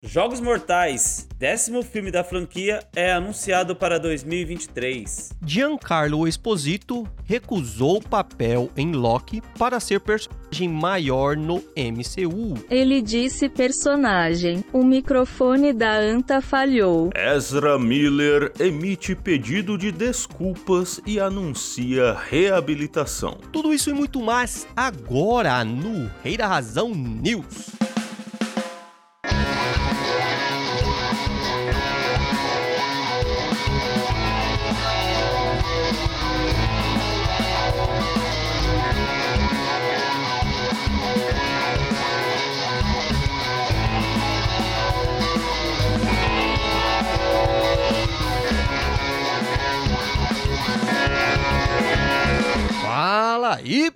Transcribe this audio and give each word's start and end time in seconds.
Jogos 0.00 0.38
Mortais, 0.38 1.26
décimo 1.36 1.82
filme 1.82 2.12
da 2.12 2.22
franquia, 2.22 2.78
é 2.94 3.10
anunciado 3.10 3.74
para 3.74 3.98
2023. 3.98 5.30
Giancarlo 5.44 6.28
Esposito 6.28 7.04
recusou 7.24 7.96
o 7.96 8.08
papel 8.08 8.70
em 8.76 8.92
Loki 8.92 9.42
para 9.58 9.80
ser 9.80 9.98
personagem 9.98 10.68
maior 10.68 11.36
no 11.36 11.56
MCU. 11.76 12.54
Ele 12.70 13.02
disse 13.02 13.48
personagem. 13.48 14.64
O 14.72 14.84
microfone 14.84 15.72
da 15.72 15.98
Anta 15.98 16.40
falhou. 16.40 17.10
Ezra 17.12 17.76
Miller 17.76 18.52
emite 18.60 19.16
pedido 19.16 19.76
de 19.76 19.90
desculpas 19.90 21.00
e 21.04 21.18
anuncia 21.18 22.16
reabilitação. 22.30 23.38
Tudo 23.52 23.74
isso 23.74 23.90
e 23.90 23.94
muito 23.94 24.20
mais 24.22 24.64
agora 24.76 25.64
no 25.64 26.08
Rei 26.22 26.36
da 26.36 26.46
Razão 26.46 26.94
News. 26.94 27.87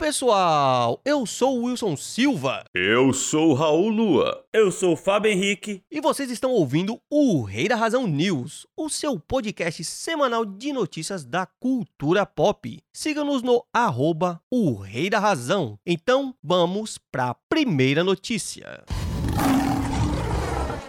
Pessoal! 0.03 1.01
Eu 1.05 1.25
sou 1.25 1.61
o 1.61 1.67
Wilson 1.67 1.97
Silva 1.97 2.65
Eu 2.75 3.13
sou 3.13 3.55
Raul 3.55 3.89
Lua. 3.89 4.45
Eu 4.53 4.73
sou 4.73 4.95
o 4.95 4.97
Fábio 4.97 5.31
Henrique. 5.31 5.81
e 5.89 6.01
vocês 6.01 6.29
estão 6.29 6.51
ouvindo 6.51 7.01
o 7.09 7.43
Rei 7.43 7.69
da 7.69 7.77
Razão 7.77 8.09
News, 8.09 8.67
o 8.77 8.89
seu 8.89 9.21
podcast 9.21 9.85
semanal 9.85 10.45
de 10.45 10.73
notícias 10.73 11.25
da 11.25 11.47
cultura 11.47 12.27
pop. 12.27 12.83
Siga-nos 12.93 13.45
no 13.45 13.65
arroba 13.73 14.43
o 14.51 14.75
Rei 14.75 15.09
da 15.09 15.21
Razão. 15.21 15.79
Então, 15.87 16.35
vamos 16.43 16.99
pra 16.99 17.37
primeira 17.49 18.03
notícia. 18.03 18.83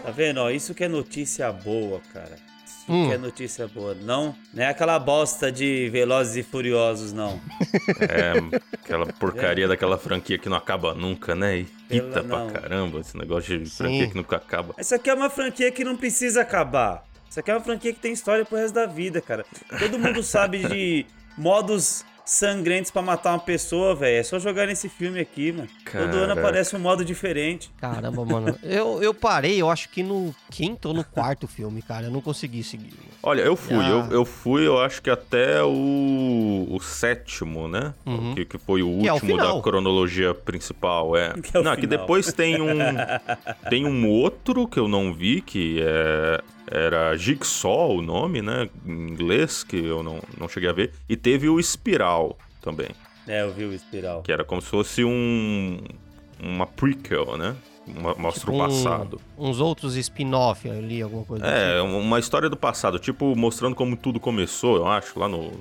Tá 0.01 0.09
vendo? 0.09 0.39
Ó, 0.39 0.49
isso 0.49 0.73
que 0.73 0.85
é 0.85 0.87
notícia 0.87 1.53
boa, 1.53 2.01
cara. 2.11 2.35
Hum. 2.87 3.07
que 3.07 3.13
é 3.13 3.17
notícia 3.17 3.67
boa. 3.67 3.93
Não, 3.95 4.35
não 4.53 4.63
é 4.63 4.67
aquela 4.67 4.99
bosta 4.99 5.51
de 5.51 5.89
Velozes 5.89 6.35
e 6.35 6.43
Furiosos, 6.43 7.13
não. 7.13 7.39
É, 8.01 8.33
aquela 8.73 9.05
porcaria 9.05 9.67
daquela 9.67 9.97
franquia 9.97 10.37
que 10.37 10.49
não 10.49 10.57
acaba 10.57 10.93
nunca, 10.93 11.33
né? 11.35 11.65
Irrita 11.89 12.21
Pela- 12.21 12.23
pra 12.23 12.39
não. 12.39 12.49
caramba 12.49 12.99
esse 12.99 13.17
negócio 13.17 13.57
de 13.59 13.69
Sim. 13.69 13.75
franquia 13.77 14.07
que 14.09 14.15
nunca 14.15 14.35
acaba. 14.35 14.73
Essa 14.77 14.95
aqui 14.95 15.09
é 15.09 15.13
uma 15.13 15.29
franquia 15.29 15.71
que 15.71 15.83
não 15.83 15.95
precisa 15.95 16.41
acabar. 16.41 17.05
Isso 17.29 17.39
aqui 17.39 17.49
é 17.49 17.53
uma 17.55 17.61
franquia 17.63 17.93
que 17.93 17.99
tem 17.99 18.11
história 18.13 18.43
pro 18.45 18.57
resto 18.57 18.73
da 18.75 18.85
vida, 18.85 19.19
cara. 19.21 19.45
Todo 19.79 19.97
mundo 19.97 20.21
sabe 20.21 20.59
de 20.59 21.05
modos 21.37 22.05
sangrentos 22.25 22.89
pra 22.91 23.01
matar 23.01 23.31
uma 23.33 23.39
pessoa, 23.39 23.93
velho. 23.95 24.17
É 24.19 24.23
só 24.23 24.39
jogar 24.39 24.67
nesse 24.67 24.87
filme 24.89 25.19
aqui, 25.19 25.51
mano. 25.51 25.67
Todo 25.91 26.17
ano 26.17 26.33
aparece 26.33 26.75
um 26.75 26.79
modo 26.79 27.03
diferente. 27.03 27.69
Caramba, 27.79 28.23
mano. 28.25 28.57
Eu, 28.63 29.01
eu 29.03 29.13
parei, 29.13 29.61
eu 29.61 29.69
acho 29.69 29.89
que 29.89 30.01
no 30.03 30.33
quinto 30.49 30.89
ou 30.89 30.93
no 30.93 31.03
quarto 31.03 31.47
filme, 31.47 31.81
cara. 31.81 32.05
Eu 32.07 32.11
não 32.11 32.21
consegui 32.21 32.63
seguir. 32.63 32.93
Olha, 33.21 33.41
eu 33.41 33.55
fui, 33.55 33.75
Ah. 33.85 33.89
eu, 33.89 34.11
eu 34.11 34.25
fui, 34.25 34.65
eu 34.67 34.79
acho 34.79 35.01
que 35.01 35.09
até 35.09 35.61
o, 35.63 36.67
o 36.69 36.79
sétimo, 36.79 37.67
né? 37.67 37.93
Uhum. 38.05 38.35
Que, 38.35 38.45
que 38.45 38.57
foi 38.57 38.81
o 38.83 38.99
Que 38.99 39.07
é 39.07 39.11
o 39.11 39.15
último 39.15 39.37
da 39.37 39.61
cronologia 39.61 40.33
principal, 40.33 41.15
é. 41.15 41.33
Que 41.41 41.57
é 41.57 41.59
o 41.59 41.63
não, 41.63 41.75
que 41.75 41.81
final. 41.81 41.99
depois 41.99 42.31
tem 42.33 42.61
um 42.61 42.77
tem 43.69 43.85
um 43.85 44.09
outro 44.09 44.67
que 44.67 44.79
eu 44.79 44.87
não 44.87 45.13
vi, 45.13 45.41
que 45.41 45.79
é 45.81 46.41
era 46.73 47.15
Jigsaw 47.15 47.95
o 47.97 48.01
nome, 48.01 48.41
né? 48.41 48.67
Em 48.85 49.09
inglês, 49.09 49.63
que 49.63 49.77
eu 49.77 50.01
não, 50.01 50.19
não 50.39 50.47
cheguei 50.49 50.69
a 50.69 50.73
ver. 50.73 50.91
E 51.07 51.15
teve 51.15 51.47
o 51.47 51.59
Espiral 51.59 52.37
também, 52.61 52.89
É, 53.27 53.43
eu 53.43 53.53
vi 53.53 53.65
o 53.65 53.73
Espiral. 53.73 54.21
que 54.23 54.31
era 54.31 54.43
como 54.43 54.61
se 54.61 54.67
fosse 54.67 55.03
um 55.03 55.79
uma 56.41 56.65
prequel, 56.65 57.37
né? 57.37 57.55
Mostra 58.17 58.49
o 58.49 58.55
Um- 58.55 58.57
passado. 58.57 59.21
uns 59.37 59.59
outros 59.59 59.95
spin-off 59.97 60.69
ali, 60.69 61.01
alguma 61.01 61.23
coisa 61.25 61.45
É, 61.45 61.81
uma 61.81 62.17
história 62.17 62.49
do 62.49 62.55
passado, 62.57 62.97
tipo, 62.97 63.35
mostrando 63.35 63.75
como 63.75 63.95
tudo 63.97 64.19
começou, 64.19 64.77
eu 64.77 64.87
acho, 64.87 65.19
lá 65.19 65.27
no. 65.27 65.51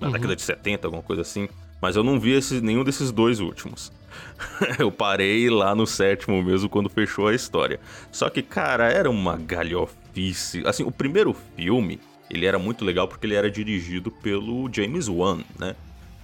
Na 0.00 0.06
Uhum. 0.06 0.12
década 0.12 0.36
de 0.36 0.42
70, 0.42 0.86
alguma 0.86 1.02
coisa 1.02 1.22
assim. 1.22 1.48
Mas 1.82 1.96
eu 1.96 2.04
não 2.04 2.18
vi 2.20 2.30
esse, 2.32 2.60
nenhum 2.60 2.84
desses 2.84 3.10
dois 3.12 3.40
últimos. 3.40 3.92
eu 4.78 4.90
parei 4.90 5.48
lá 5.50 5.74
no 5.74 5.86
sétimo 5.86 6.42
mesmo, 6.42 6.68
quando 6.68 6.88
fechou 6.88 7.28
a 7.28 7.34
história. 7.34 7.80
Só 8.10 8.28
que, 8.28 8.42
cara, 8.42 8.90
era 8.90 9.10
uma 9.10 9.36
galhofice. 9.36 10.62
Assim, 10.66 10.82
o 10.82 10.90
primeiro 10.90 11.34
filme, 11.56 12.00
ele 12.30 12.46
era 12.46 12.58
muito 12.58 12.84
legal 12.84 13.08
porque 13.08 13.26
ele 13.26 13.34
era 13.34 13.50
dirigido 13.50 14.10
pelo 14.10 14.68
James 14.72 15.08
Wan, 15.08 15.40
né? 15.58 15.74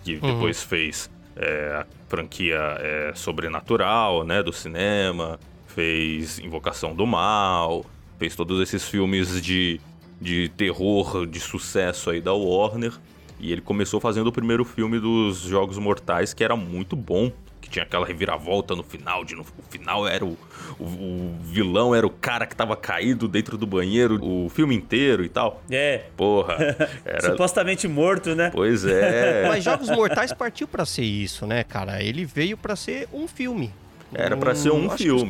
Que 0.02 0.16
depois 0.16 0.62
fez 0.62 1.10
é, 1.36 1.80
a 1.80 1.86
franquia 2.08 2.58
é, 2.78 3.12
Sobrenatural, 3.14 4.24
né? 4.24 4.42
Do 4.42 4.52
cinema. 4.52 5.38
Fez 5.66 6.38
Invocação 6.38 6.94
do 6.94 7.06
Mal. 7.06 7.84
Fez 8.18 8.36
todos 8.36 8.60
esses 8.60 8.88
filmes 8.88 9.40
de, 9.42 9.80
de 10.20 10.48
terror 10.50 11.26
de 11.26 11.40
sucesso 11.40 12.10
aí 12.10 12.20
da 12.20 12.32
Warner. 12.32 12.92
E 13.40 13.50
ele 13.50 13.60
começou 13.60 14.00
fazendo 14.00 14.28
o 14.28 14.32
primeiro 14.32 14.64
filme 14.64 14.98
dos 15.00 15.40
Jogos 15.40 15.78
Mortais, 15.78 16.32
que 16.32 16.44
era 16.44 16.56
muito 16.56 16.94
bom. 16.94 17.32
Tinha 17.74 17.82
aquela 17.82 18.06
reviravolta 18.06 18.76
no 18.76 18.84
final. 18.84 19.24
De, 19.24 19.34
no, 19.34 19.42
o 19.42 19.62
final 19.68 20.06
era 20.06 20.24
o, 20.24 20.38
o, 20.78 20.84
o 20.84 21.38
vilão, 21.42 21.92
era 21.92 22.06
o 22.06 22.10
cara 22.10 22.46
que 22.46 22.54
tava 22.54 22.76
caído 22.76 23.26
dentro 23.26 23.58
do 23.58 23.66
banheiro 23.66 24.24
o 24.24 24.48
filme 24.48 24.76
inteiro 24.76 25.24
e 25.24 25.28
tal. 25.28 25.60
É, 25.68 26.04
Porra, 26.16 26.54
era. 27.04 27.32
supostamente 27.32 27.88
morto, 27.88 28.32
né? 28.36 28.50
Pois 28.54 28.84
é. 28.84 29.46
Mas 29.50 29.64
Jogos 29.64 29.90
Mortais 29.90 30.32
partiu 30.32 30.68
pra 30.68 30.86
ser 30.86 31.02
isso, 31.02 31.48
né, 31.48 31.64
cara? 31.64 32.00
Ele 32.00 32.24
veio 32.24 32.56
pra 32.56 32.76
ser 32.76 33.08
um 33.12 33.26
filme. 33.26 33.72
Era 34.14 34.36
pra 34.36 34.54
ser 34.54 34.70
um 34.70 34.86
acho 34.86 34.96
que 34.96 35.02
filme. 35.02 35.28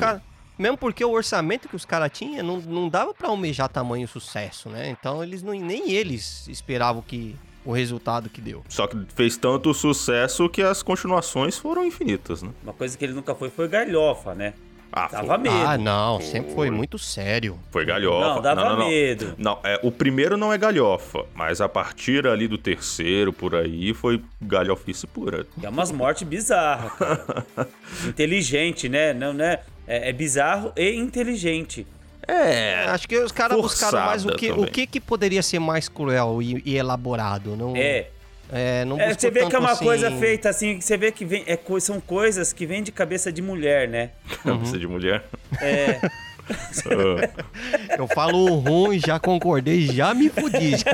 Mesmo 0.59 0.77
porque 0.77 1.03
o 1.03 1.13
orçamento 1.13 1.67
que 1.67 1.75
os 1.75 1.87
caras 1.87 2.11
tinham 2.13 2.45
não, 2.45 2.59
não 2.59 2.89
dava 2.91 3.15
pra 3.15 3.29
almejar 3.29 3.71
tamanho 3.71 4.07
sucesso, 4.07 4.69
né? 4.69 4.91
Então 4.91 5.23
eles 5.23 5.43
não, 5.43 5.55
nem 5.55 5.93
eles 5.93 6.47
esperavam 6.47 7.01
que 7.01 7.35
o 7.65 7.73
resultado 7.73 8.29
que 8.29 8.41
deu. 8.41 8.63
Só 8.69 8.87
que 8.87 8.97
fez 9.15 9.37
tanto 9.37 9.73
sucesso 9.73 10.49
que 10.49 10.63
as 10.63 10.83
continuações 10.83 11.57
foram 11.59 11.85
infinitas, 11.85 12.43
né? 12.43 12.51
Uma 12.63 12.73
coisa 12.73 12.97
que 12.97 13.05
ele 13.05 13.15
nunca 13.15 13.35
foi 13.35 13.51
foi 13.51 13.69
galhofa, 13.69 14.35
né? 14.35 14.55
Ah, 14.97 15.09
Dava 15.11 15.35
foi, 15.35 15.39
medo. 15.39 15.67
Ah, 15.67 15.77
não, 15.77 16.21
sempre 16.21 16.55
foi 16.55 16.69
Foi. 16.69 16.71
muito 16.71 17.01
sério. 17.01 17.59
foi 17.73 17.85
galhofa. 17.85 18.35
Não, 18.35 18.41
dava 18.41 18.61
não, 18.61 18.71
não, 18.71 18.79
não. 18.79 18.89
medo. 18.89 19.35
Não, 19.37 19.59
é, 19.65 19.81
o 19.83 19.91
primeiro 19.91 20.37
não 20.37 20.53
é 20.53 20.59
galhofa, 20.59 21.27
mas 21.35 21.61
a 21.61 21.69
partir 21.69 22.29
ali 22.29 22.47
do 22.47 22.57
terceiro, 22.57 23.33
por 23.33 23.57
aí, 23.57 23.93
foi 23.93 24.23
galhofice 24.41 25.05
pura. 25.09 25.49
É 25.61 25.69
umas 25.69 25.91
mortes 25.91 26.23
bizarras, 26.23 26.93
cara. 26.93 27.45
Inteligente, 28.07 28.89
né? 28.89 29.13
Não, 29.13 29.33
né? 29.33 29.59
É, 29.85 30.11
é 30.11 30.13
bizarro 30.13 30.73
e 30.77 30.95
inteligente. 30.95 31.85
É, 32.27 32.85
Acho 32.89 33.09
que 33.09 33.19
os 33.19 33.33
caras 33.33 33.57
buscaram 33.61 33.99
mais 34.07 34.25
o 34.25 34.31
que, 34.33 34.51
o 34.53 34.67
que, 34.67 34.87
que 34.87 35.01
poderia 35.01 35.43
ser 35.43 35.59
mais 35.59 35.89
cruel 35.89 36.41
e, 36.43 36.63
e 36.65 36.77
elaborado. 36.77 37.57
Não, 37.57 37.75
É. 37.77 38.07
é, 38.53 38.85
não 38.85 39.01
É, 39.01 39.13
você 39.15 39.31
vê 39.31 39.47
que 39.47 39.55
é 39.57 39.59
uma 39.59 39.73
assim- 39.73 39.85
coisa 39.85 40.11
feita 40.11 40.49
assim, 40.49 40.79
que 40.79 40.85
você 40.85 40.97
vê 40.97 41.11
que 41.13 41.25
vem, 41.25 41.45
é, 41.47 41.59
são 41.81 42.01
coisas 42.01 42.53
que 42.53 42.67
vêm 42.67 42.83
de 42.83 42.93
cabeça 42.93 43.33
de 43.33 43.43
mulher, 43.43 43.89
né? 43.89 44.11
cabeça 44.43 44.79
de 44.79 44.87
mulher. 44.87 45.25
É. 45.61 45.99
Ah, 46.03 47.97
Eu 47.97 48.07
falo 48.07 48.45
ruim, 48.57 48.99
já 48.99 49.19
concordei, 49.19 49.87
já 49.87 50.13
me 50.13 50.29
fudi. 50.29 50.73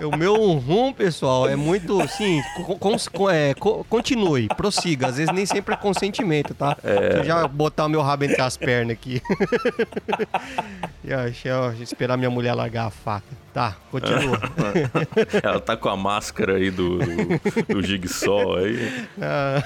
o 0.06 0.16
meu 0.16 0.34
rum, 0.54 0.92
pessoal, 0.92 1.48
é 1.48 1.56
muito 1.56 2.00
assim. 2.00 2.40
con- 3.12 3.30
é, 3.30 3.54
co- 3.54 3.84
continue, 3.88 4.48
prossiga. 4.48 5.08
Às 5.08 5.16
vezes 5.16 5.32
nem 5.34 5.44
sempre 5.46 5.74
é 5.74 5.76
consentimento, 5.76 6.54
tá? 6.54 6.76
Deixa 6.82 7.16
eu 7.18 7.24
já 7.24 7.48
botar 7.48 7.86
o 7.86 7.88
meu 7.88 8.00
rabo 8.02 8.24
entre 8.24 8.40
as 8.40 8.56
pernas 8.56 8.92
aqui. 8.92 9.20
e, 11.04 11.12
ó, 11.12 11.22
deixa 11.24 11.48
eu 11.48 11.82
esperar 11.82 12.16
minha 12.16 12.30
mulher 12.30 12.54
largar 12.54 12.86
a 12.86 12.90
faca. 12.90 13.26
Tá, 13.52 13.76
continua. 13.90 14.38
ela 15.42 15.60
tá 15.60 15.76
com 15.76 15.88
a 15.88 15.96
máscara 15.96 16.56
aí 16.56 16.70
do, 16.70 16.98
do, 16.98 17.74
do 17.74 17.82
Jigsaw 17.82 18.56
aí. 18.56 19.06
Ah, 19.20 19.62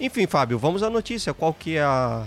Enfim, 0.00 0.26
Fábio, 0.26 0.58
vamos 0.58 0.82
à 0.82 0.88
notícia. 0.90 1.34
Qual 1.34 1.52
que 1.52 1.76
é 1.76 1.82
a. 1.82 2.24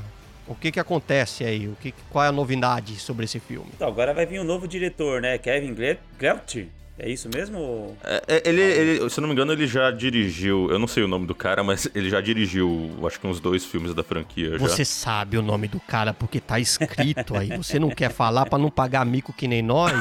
O 0.47 0.55
que 0.55 0.71
que 0.71 0.79
acontece 0.79 1.43
aí? 1.43 1.67
O 1.67 1.75
que, 1.79 1.93
qual 2.09 2.25
é 2.25 2.27
a 2.29 2.31
novidade 2.31 2.95
sobre 2.95 3.25
esse 3.25 3.39
filme? 3.39 3.67
Então, 3.75 3.87
agora 3.87 4.13
vai 4.15 4.25
vir 4.25 4.39
um 4.39 4.43
novo 4.43 4.67
diretor, 4.67 5.21
né? 5.21 5.37
Kevin 5.37 5.75
Gle- 5.75 5.99
Glept. 6.19 6.67
É 7.01 7.09
isso 7.09 7.29
mesmo? 7.33 7.95
É, 8.03 8.21
é, 8.27 8.41
ele, 8.49 8.61
ele, 8.61 9.09
se 9.09 9.19
eu 9.19 9.21
não 9.21 9.29
me 9.29 9.33
engano, 9.33 9.53
ele 9.53 9.65
já 9.65 9.89
dirigiu. 9.89 10.69
Eu 10.69 10.77
não 10.77 10.87
sei 10.87 11.01
o 11.03 11.07
nome 11.07 11.25
do 11.25 11.33
cara, 11.33 11.63
mas 11.63 11.89
ele 11.95 12.09
já 12.09 12.19
dirigiu, 12.19 12.91
acho 13.07 13.19
que 13.19 13.25
uns 13.25 13.39
dois 13.39 13.63
filmes 13.65 13.93
da 13.93 14.03
franquia 14.03 14.51
já. 14.51 14.57
Você 14.57 14.83
sabe 14.83 15.37
o 15.37 15.41
nome 15.41 15.67
do 15.69 15.79
cara 15.79 16.13
porque 16.13 16.39
tá 16.41 16.59
escrito 16.59 17.37
aí. 17.37 17.55
Você 17.57 17.79
não 17.79 17.89
quer 17.89 18.11
falar 18.11 18.45
pra 18.47 18.59
não 18.59 18.69
pagar 18.69 19.05
mico 19.05 19.31
que 19.31 19.47
nem 19.47 19.61
nós? 19.61 19.93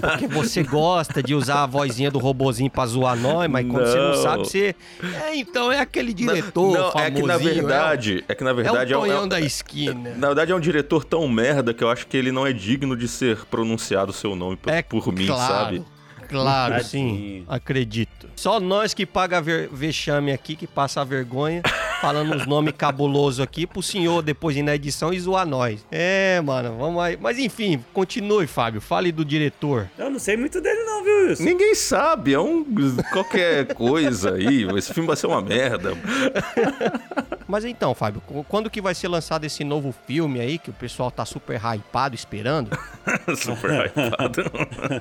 Porque 0.00 0.26
você 0.26 0.62
gosta 0.64 1.22
de 1.22 1.32
usar 1.32 1.62
a 1.62 1.66
vozinha 1.66 2.10
do 2.10 2.18
robozinho 2.18 2.68
pra 2.68 2.84
zoar 2.86 3.16
nós, 3.16 3.48
mas 3.48 3.64
quando 3.66 3.86
você 3.86 3.96
não 3.98 4.08
Não. 4.08 4.14
sabe, 4.16 4.38
você. 4.44 4.74
É, 5.22 5.36
então 5.36 5.70
é 5.70 5.78
aquele 5.78 6.12
diretor. 6.12 6.72
Não, 6.76 6.88
é 7.00 7.08
que 7.10 7.22
na 7.22 7.34
famosinho, 7.34 7.54
verdade, 7.54 8.24
é, 8.28 8.34
que 8.34 8.42
na 8.42 8.50
É 8.50 8.52
o, 8.52 8.56
verdade 8.56 8.92
é 8.92 8.94
é, 8.94 8.98
o 8.98 9.00
um- 9.00 9.04
Tonhão 9.04 9.24
é- 9.24 9.28
da 9.28 9.40
esquina. 9.40 10.10
na 10.16 10.26
verdade 10.26 10.50
é 10.50 10.54
um 10.56 10.60
diretor 10.60 11.04
tão 11.04 11.26
merda 11.28 11.72
que 11.72 11.84
eu 11.84 11.88
acho 11.88 12.06
que 12.08 12.16
ele 12.16 12.32
não 12.32 12.44
é 12.46 12.52
digno 12.52 12.96
de 12.96 13.06
ser 13.06 13.44
pronunciado 13.46 14.10
o 14.10 14.12
seu 14.14 14.34
nome 14.34 14.56
por, 14.56 14.72
É 14.72 14.82
por 14.82 15.12
mim, 15.12 15.26
claro, 15.28 15.54
sabe? 15.54 15.84
Claro, 16.30 16.74
Tadinho. 16.74 16.88
sim. 16.88 17.44
Acredito. 17.48 18.28
Só 18.36 18.58
nós 18.60 18.94
que 18.94 19.04
paga 19.04 19.40
ver- 19.40 19.68
vexame 19.72 20.32
aqui, 20.32 20.54
que 20.56 20.66
passa 20.66 21.00
a 21.00 21.04
vergonha, 21.04 21.62
falando 22.00 22.34
uns 22.34 22.46
nomes 22.46 22.72
cabulosos 22.76 23.40
aqui 23.40 23.66
pro 23.66 23.82
senhor 23.82 24.22
depois 24.22 24.56
ir 24.56 24.62
na 24.62 24.74
edição 24.74 25.12
e 25.12 25.18
zoar 25.20 25.46
nós. 25.46 25.84
É, 25.90 26.40
mano, 26.40 26.76
vamos 26.78 27.02
aí. 27.02 27.18
Mas 27.20 27.38
enfim, 27.38 27.84
continue, 27.92 28.46
Fábio. 28.46 28.80
Fale 28.80 29.10
do 29.12 29.24
diretor. 29.24 29.88
Eu 29.98 30.08
não 30.10 30.18
sei 30.18 30.36
muito 30.36 30.60
dele 30.60 30.82
não, 30.84 31.02
viu, 31.04 31.26
Wilson? 31.28 31.42
Ninguém 31.42 31.74
sabe, 31.74 32.32
é 32.32 32.38
um 32.40 32.64
qualquer 33.12 33.74
coisa 33.74 34.34
aí. 34.34 34.66
Esse 34.76 34.94
filme 34.94 35.06
vai 35.06 35.16
ser 35.16 35.26
uma 35.26 35.42
merda. 35.42 35.92
Mas 37.50 37.64
então, 37.64 37.94
Fábio, 37.94 38.22
qu- 38.26 38.44
quando 38.48 38.70
que 38.70 38.80
vai 38.80 38.94
ser 38.94 39.08
lançado 39.08 39.44
esse 39.44 39.64
novo 39.64 39.92
filme 40.06 40.40
aí, 40.40 40.58
que 40.58 40.70
o 40.70 40.72
pessoal 40.72 41.10
tá 41.10 41.24
super 41.24 41.60
hypado 41.60 42.14
esperando? 42.14 42.70
Super 43.36 43.86
hypado. 43.86 44.42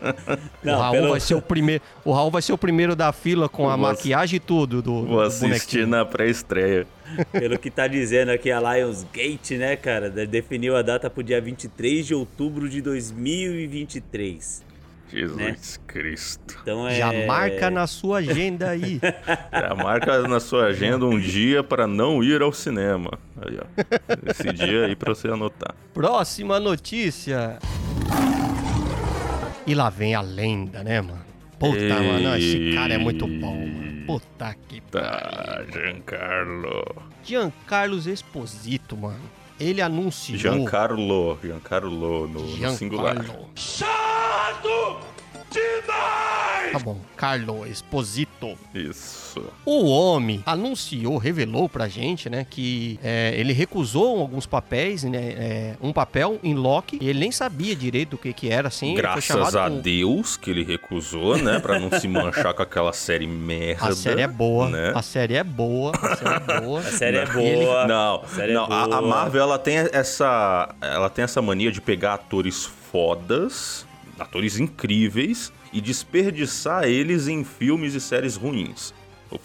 o 0.66 0.70
Raul 0.72 0.92
pelo- 0.94 1.10
vai 1.10 1.20
ser 1.20 1.36
o 1.36 1.42
primeiro. 1.42 1.84
O 2.04 2.12
Raul 2.12 2.32
vai 2.32 2.42
ser 2.42 2.54
o 2.54 2.58
primeiro 2.58 2.96
da 2.96 3.12
fila 3.14 3.48
com 3.48 3.70
a 3.70 3.76
Vou 3.76 3.86
maquiagem 3.88 4.38
e 4.38 4.40
tudo 4.40 4.82
do, 4.82 5.06
Vou 5.06 5.16
do 5.18 5.22
assistir 5.22 5.48
bonequinho. 5.48 5.88
na 5.88 6.06
pré-estreia. 6.06 6.88
Pelo 7.32 7.58
que 7.58 7.70
tá 7.72 7.88
dizendo 7.88 8.30
aqui 8.30 8.52
a 8.52 8.60
Lionsgate, 8.60 9.58
né, 9.58 9.76
cara? 9.76 10.10
de- 10.10 10.26
Definiu 10.28 10.76
a 10.76 10.82
data 10.82 11.10
pro 11.10 11.24
dia 11.24 11.42
23 11.42 12.06
de 12.08 12.14
outubro 12.16 12.70
de 12.70 12.82
2023. 12.82 14.64
Jesus 15.12 15.38
Né? 15.38 15.56
Cristo. 15.88 16.58
Então 16.62 16.88
é. 16.88 16.96
Já 16.96 17.12
marca 17.26 17.70
na 17.70 17.88
sua 17.88 18.20
agenda 18.20 18.70
aí. 18.70 19.00
Já 19.52 19.76
marca 19.76 20.22
na 20.28 20.40
sua 20.40 20.66
agenda 20.68 21.06
um 21.06 21.20
dia 21.20 21.64
para 21.64 21.88
não 21.88 22.24
ir 22.24 22.42
ao 22.42 22.52
cinema. 22.54 23.12
Aí, 23.42 23.58
ó. 23.58 24.30
Esse 24.30 24.52
dia 24.54 24.86
aí 24.86 24.96
pra 24.96 25.14
você 25.14 25.28
anotar. 25.28 25.76
Próxima 25.94 26.60
notícia. 26.60 27.58
E 29.66 29.76
lá 29.76 29.90
vem 29.90 30.16
a 30.16 30.22
lenda, 30.22 30.84
né, 30.84 31.02
mano? 31.02 31.26
Puta, 31.60 31.78
Ei. 31.78 31.90
mano, 31.90 32.36
esse 32.38 32.74
cara 32.74 32.94
é 32.94 32.98
muito 32.98 33.28
bom, 33.28 33.68
mano. 33.68 34.06
Puta 34.08 34.56
que 34.68 34.80
Tá, 34.90 35.62
Giancarlo. 35.72 36.84
Giancarlo 37.24 37.98
Esposito, 38.10 38.98
mano. 38.98 39.20
Ele 39.60 39.82
anunciou. 39.82 40.38
Giancarlo. 40.38 41.38
Giancarlo 41.42 42.28
no, 42.28 42.42
no 42.42 42.70
singular. 42.76 43.16
Giancarlo. 43.16 43.50
Tá 46.72 46.80
bom, 46.80 47.00
Carlo 47.16 47.66
Esposito. 47.66 48.58
Isso. 48.74 49.44
O 49.66 49.86
homem 49.88 50.44
anunciou, 50.46 51.18
revelou 51.18 51.68
pra 51.68 51.88
gente, 51.88 52.30
né, 52.30 52.46
que 52.50 53.00
é, 53.04 53.34
ele 53.36 53.54
recusou 53.54 54.20
alguns 54.20 54.46
papéis, 54.46 55.04
né, 55.04 55.18
é, 55.20 55.76
um 55.82 55.92
papel 55.92 56.40
em 56.44 56.54
Loki, 56.54 56.98
e 57.02 57.10
ele 57.10 57.20
nem 57.20 57.32
sabia 57.32 57.76
direito 57.76 58.12
do 58.12 58.18
que 58.18 58.34
que 58.34 58.50
era, 58.50 58.68
assim. 58.68 58.94
Graças 58.94 59.56
a 59.56 59.70
com- 59.70 59.80
Deus 59.82 60.38
que 60.38 60.50
ele 60.52 60.64
recusou, 60.64 61.38
né? 61.38 61.60
Pra 61.60 61.80
não 61.80 61.92
se 62.00 62.08
manchar 62.08 62.54
com 62.54 62.62
aquela 62.62 62.94
série 62.94 63.26
merda. 63.28 63.88
A 63.90 63.96
série 63.96 64.22
é 64.22 64.28
boa, 64.28 64.70
né? 64.70 64.92
a 64.96 65.02
série 65.02 65.36
é 65.36 65.44
boa, 65.44 65.92
a 65.96 66.16
série 66.16 66.36
é 66.36 66.60
boa. 66.62 66.80
A 66.80 66.84
série 66.84 67.18
é 67.18 67.24
ele- 67.24 67.66
boa. 67.66 67.88
Não, 67.88 68.24
a 68.38 68.44
é 68.44 68.54
não 68.54 68.64
a, 68.66 68.84
a. 68.98 69.02
Marvel 69.02 69.42
ela 69.42 69.58
tem 69.60 69.78
essa 69.78 70.76
ela 70.82 71.10
tem 71.10 71.24
essa 71.24 71.42
mania 71.42 71.72
de 71.72 71.82
pegar 71.82 72.14
atores 72.16 72.66
fodas, 72.92 73.86
atores 74.20 74.60
incríveis 74.60 75.52
e 75.72 75.80
desperdiçar 75.82 76.84
eles 76.86 77.28
em 77.28 77.44
filmes 77.44 77.94
e 77.94 78.02
séries 78.02 78.36
ruins. 78.36 78.94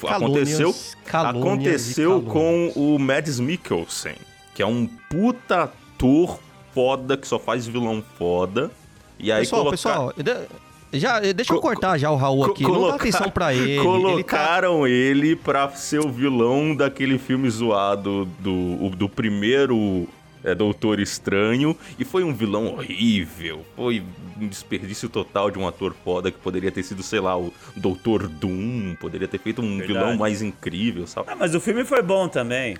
Aconteceu, 0.09 0.73
Calúnias, 0.73 0.97
calúnias 1.05 1.43
aconteceu 1.43 2.23
com 2.23 2.73
o 2.75 2.99
Mads 2.99 3.38
Mikkelsen, 3.38 4.15
que 4.55 4.62
é 4.62 4.67
um 4.67 4.87
puta 5.11 5.65
ator 5.65 6.41
foda 6.73 7.17
que 7.19 7.29
só 7.29 7.38
faz 7.38 7.67
vilão 7.67 8.03
foda. 8.19 8.71
E 9.19 9.31
aí 9.31 9.41
Pessoal, 9.41 9.71
pessoal, 9.71 10.15
já, 10.93 11.21
deixa 11.21 11.53
eu 11.53 11.56
Co- 11.56 11.69
cortar 11.69 11.99
já 11.99 12.11
o 12.11 12.17
Raul 12.17 12.44
aqui. 12.47 12.62
Não 12.62 12.88
dá 12.88 12.94
atenção 12.94 13.31
pra 13.31 13.53
ele. 13.53 13.73
Ele 13.73 13.77
tá... 13.77 13.82
Colocaram 13.82 14.87
ele, 14.87 15.37
pra 15.37 15.69
ser 15.70 16.00
o 16.00 16.09
vilão 16.11 16.75
daquele 16.75 17.19
filme 17.19 17.50
zoado 17.50 18.27
do, 18.38 18.88
do 18.91 19.09
primeiro 19.09 20.09
é, 20.44 20.55
Doutor 20.55 21.00
Estranho. 21.00 21.76
E 21.99 22.05
foi 22.05 22.23
um 22.23 22.35
vilão 22.35 22.67
horrível. 22.67 23.64
Foi 23.75 24.02
um 24.41 24.46
desperdício 24.46 25.08
total 25.08 25.50
de 25.50 25.58
um 25.58 25.67
ator 25.67 25.94
foda 26.05 26.31
que 26.31 26.38
poderia 26.38 26.70
ter 26.70 26.82
sido, 26.82 27.02
sei 27.02 27.20
lá, 27.20 27.37
o 27.37 27.52
Doutor 27.76 28.29
Doom. 28.29 28.94
Poderia 29.00 29.26
ter 29.26 29.38
feito 29.38 29.62
um 29.62 29.79
Verdade. 29.79 29.93
vilão 29.93 30.17
mais 30.17 30.43
incrível, 30.43 31.06
sabe? 31.06 31.29
Ah, 31.31 31.37
mas 31.37 31.55
o 31.55 31.61
filme 31.61 31.85
foi 31.85 32.02
bom 32.02 32.29
também. 32.29 32.76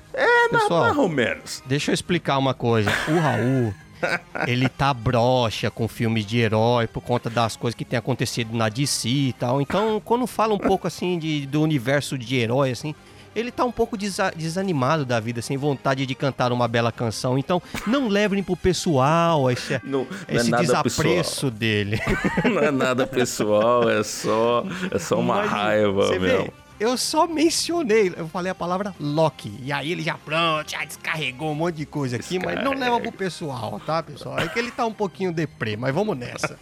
Pessoal, 0.50 0.84
Mais 0.84 0.96
ou 0.96 1.08
menos. 1.08 1.62
Deixa 1.66 1.90
eu 1.90 1.94
explicar 1.94 2.38
uma 2.38 2.55
coisa. 2.55 2.90
O 3.08 3.19
Raul, 3.19 3.75
ele 4.46 4.69
tá 4.69 4.93
broxa 4.93 5.70
com 5.70 5.88
filmes 5.88 6.26
de 6.26 6.38
herói 6.38 6.87
por 6.87 7.00
conta 7.00 7.31
das 7.31 7.56
coisas 7.56 7.75
que 7.76 7.84
tem 7.84 7.99
acontecido 7.99 8.55
na 8.55 8.69
DC 8.69 9.08
e 9.08 9.32
tal. 9.32 9.61
Então, 9.61 10.00
quando 10.05 10.26
fala 10.26 10.55
um 10.55 10.58
pouco 10.58 10.87
assim 10.87 11.19
de, 11.19 11.46
do 11.46 11.62
universo 11.62 12.19
de 12.19 12.37
herói, 12.37 12.70
assim, 12.70 12.94
ele 13.34 13.50
tá 13.50 13.64
um 13.64 13.72
pouco 13.72 13.96
desa- 13.96 14.32
desanimado 14.36 15.04
da 15.04 15.19
vida, 15.20 15.40
sem 15.42 15.56
vontade 15.56 16.06
de 16.06 16.14
cantar 16.14 16.52
uma 16.52 16.69
bela 16.69 16.92
canção. 16.92 17.38
Então, 17.38 17.60
não 17.86 18.08
levem 18.08 18.42
pro 18.42 18.56
pessoal 18.56 19.50
esse, 19.50 19.81
Não, 19.84 20.00
não 20.04 20.06
é 20.28 20.34
esse 20.36 20.50
nada 20.50 20.62
desapreço 20.62 21.50
dele. 21.50 21.98
pessoal. 21.98 22.25
Não 22.54 22.58
é 22.62 22.70
nada 22.70 23.06
pessoal, 23.06 23.88
é 23.90 24.02
só, 24.02 24.64
é 24.90 24.98
só 24.98 25.19
uma 25.19 25.36
Mas, 25.36 25.50
raiva 25.50 25.92
você 26.06 26.19
vê, 26.19 26.32
mesmo. 26.38 26.52
Eu 26.84 26.96
só 26.96 27.26
mencionei, 27.26 28.12
eu 28.16 28.28
falei 28.28 28.50
a 28.52 28.54
palavra 28.54 28.94
Loki. 29.00 29.58
E 29.62 29.72
aí 29.72 29.90
ele 29.92 30.02
já 30.02 30.16
pronto, 30.19 30.70
já 30.70 30.84
descarregou 30.84 31.50
um 31.52 31.54
monte 31.54 31.76
de 31.76 31.86
coisa 31.86 32.16
aqui, 32.16 32.38
mas 32.38 32.62
não 32.62 32.72
leva 32.75 33.00
pro 33.00 33.12
pessoal, 33.12 33.81
tá, 33.84 34.02
pessoal? 34.02 34.38
É 34.38 34.48
que 34.48 34.58
ele 34.58 34.70
tá 34.70 34.84
um 34.86 34.92
pouquinho 34.92 35.32
deprê, 35.32 35.76
mas 35.76 35.94
vamos 35.94 36.16
nessa. 36.16 36.58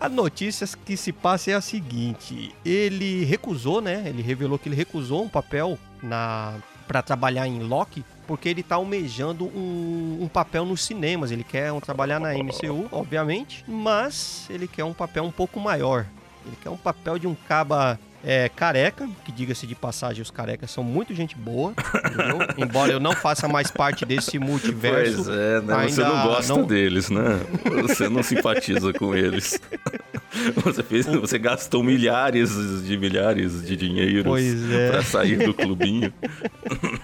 A 0.00 0.08
notícia 0.08 0.66
que 0.84 0.96
se 0.96 1.12
passa 1.12 1.50
é 1.50 1.54
a 1.54 1.60
seguinte: 1.60 2.54
ele 2.64 3.24
recusou, 3.24 3.80
né? 3.80 4.02
Ele 4.06 4.22
revelou 4.22 4.58
que 4.58 4.68
ele 4.68 4.76
recusou 4.76 5.22
um 5.24 5.28
papel 5.28 5.78
na 6.02 6.54
para 6.88 7.02
trabalhar 7.02 7.46
em 7.46 7.60
Loki, 7.60 8.04
porque 8.26 8.48
ele 8.48 8.64
tá 8.64 8.74
almejando 8.74 9.44
um, 9.44 10.18
um 10.22 10.26
papel 10.26 10.64
nos 10.64 10.84
cinemas. 10.84 11.30
Ele 11.30 11.44
quer 11.44 11.70
um- 11.70 11.78
trabalhar 11.78 12.18
na 12.18 12.34
MCU, 12.34 12.88
obviamente, 12.90 13.64
mas 13.68 14.46
ele 14.50 14.66
quer 14.66 14.82
um 14.82 14.92
papel 14.92 15.22
um 15.22 15.30
pouco 15.30 15.60
maior. 15.60 16.04
Ele 16.44 16.56
quer 16.60 16.68
um 16.68 16.76
papel 16.76 17.16
de 17.16 17.28
um 17.28 17.34
caba 17.46 17.96
é, 18.24 18.48
careca, 18.48 19.08
que 19.24 19.32
diga-se 19.32 19.66
de 19.66 19.74
passagem, 19.74 20.22
os 20.22 20.30
carecas 20.30 20.70
são 20.70 20.84
muito 20.84 21.14
gente 21.14 21.36
boa, 21.36 21.72
entendeu? 22.04 22.38
Embora 22.58 22.92
eu 22.92 23.00
não 23.00 23.12
faça 23.12 23.48
mais 23.48 23.70
parte 23.70 24.04
desse 24.04 24.38
multiverso. 24.38 25.24
Pois 25.24 25.28
é, 25.28 25.60
né? 25.60 25.88
Você 25.88 26.02
ainda 26.02 26.14
não 26.14 26.22
gosta 26.26 26.54
não- 26.54 26.66
deles, 26.66 27.10
né? 27.10 27.40
Você 27.82 28.08
não 28.08 28.22
simpatiza 28.22 28.92
com 28.92 29.14
eles. 29.14 29.58
Você, 30.64 30.82
fez, 30.84 31.06
você 31.06 31.38
gastou 31.40 31.82
milhares 31.82 32.50
de 32.84 32.96
milhares 32.96 33.66
de 33.66 33.76
dinheiros 33.76 34.70
é. 34.70 34.90
pra 34.90 35.02
sair 35.02 35.44
do 35.44 35.52
clubinho. 35.52 36.12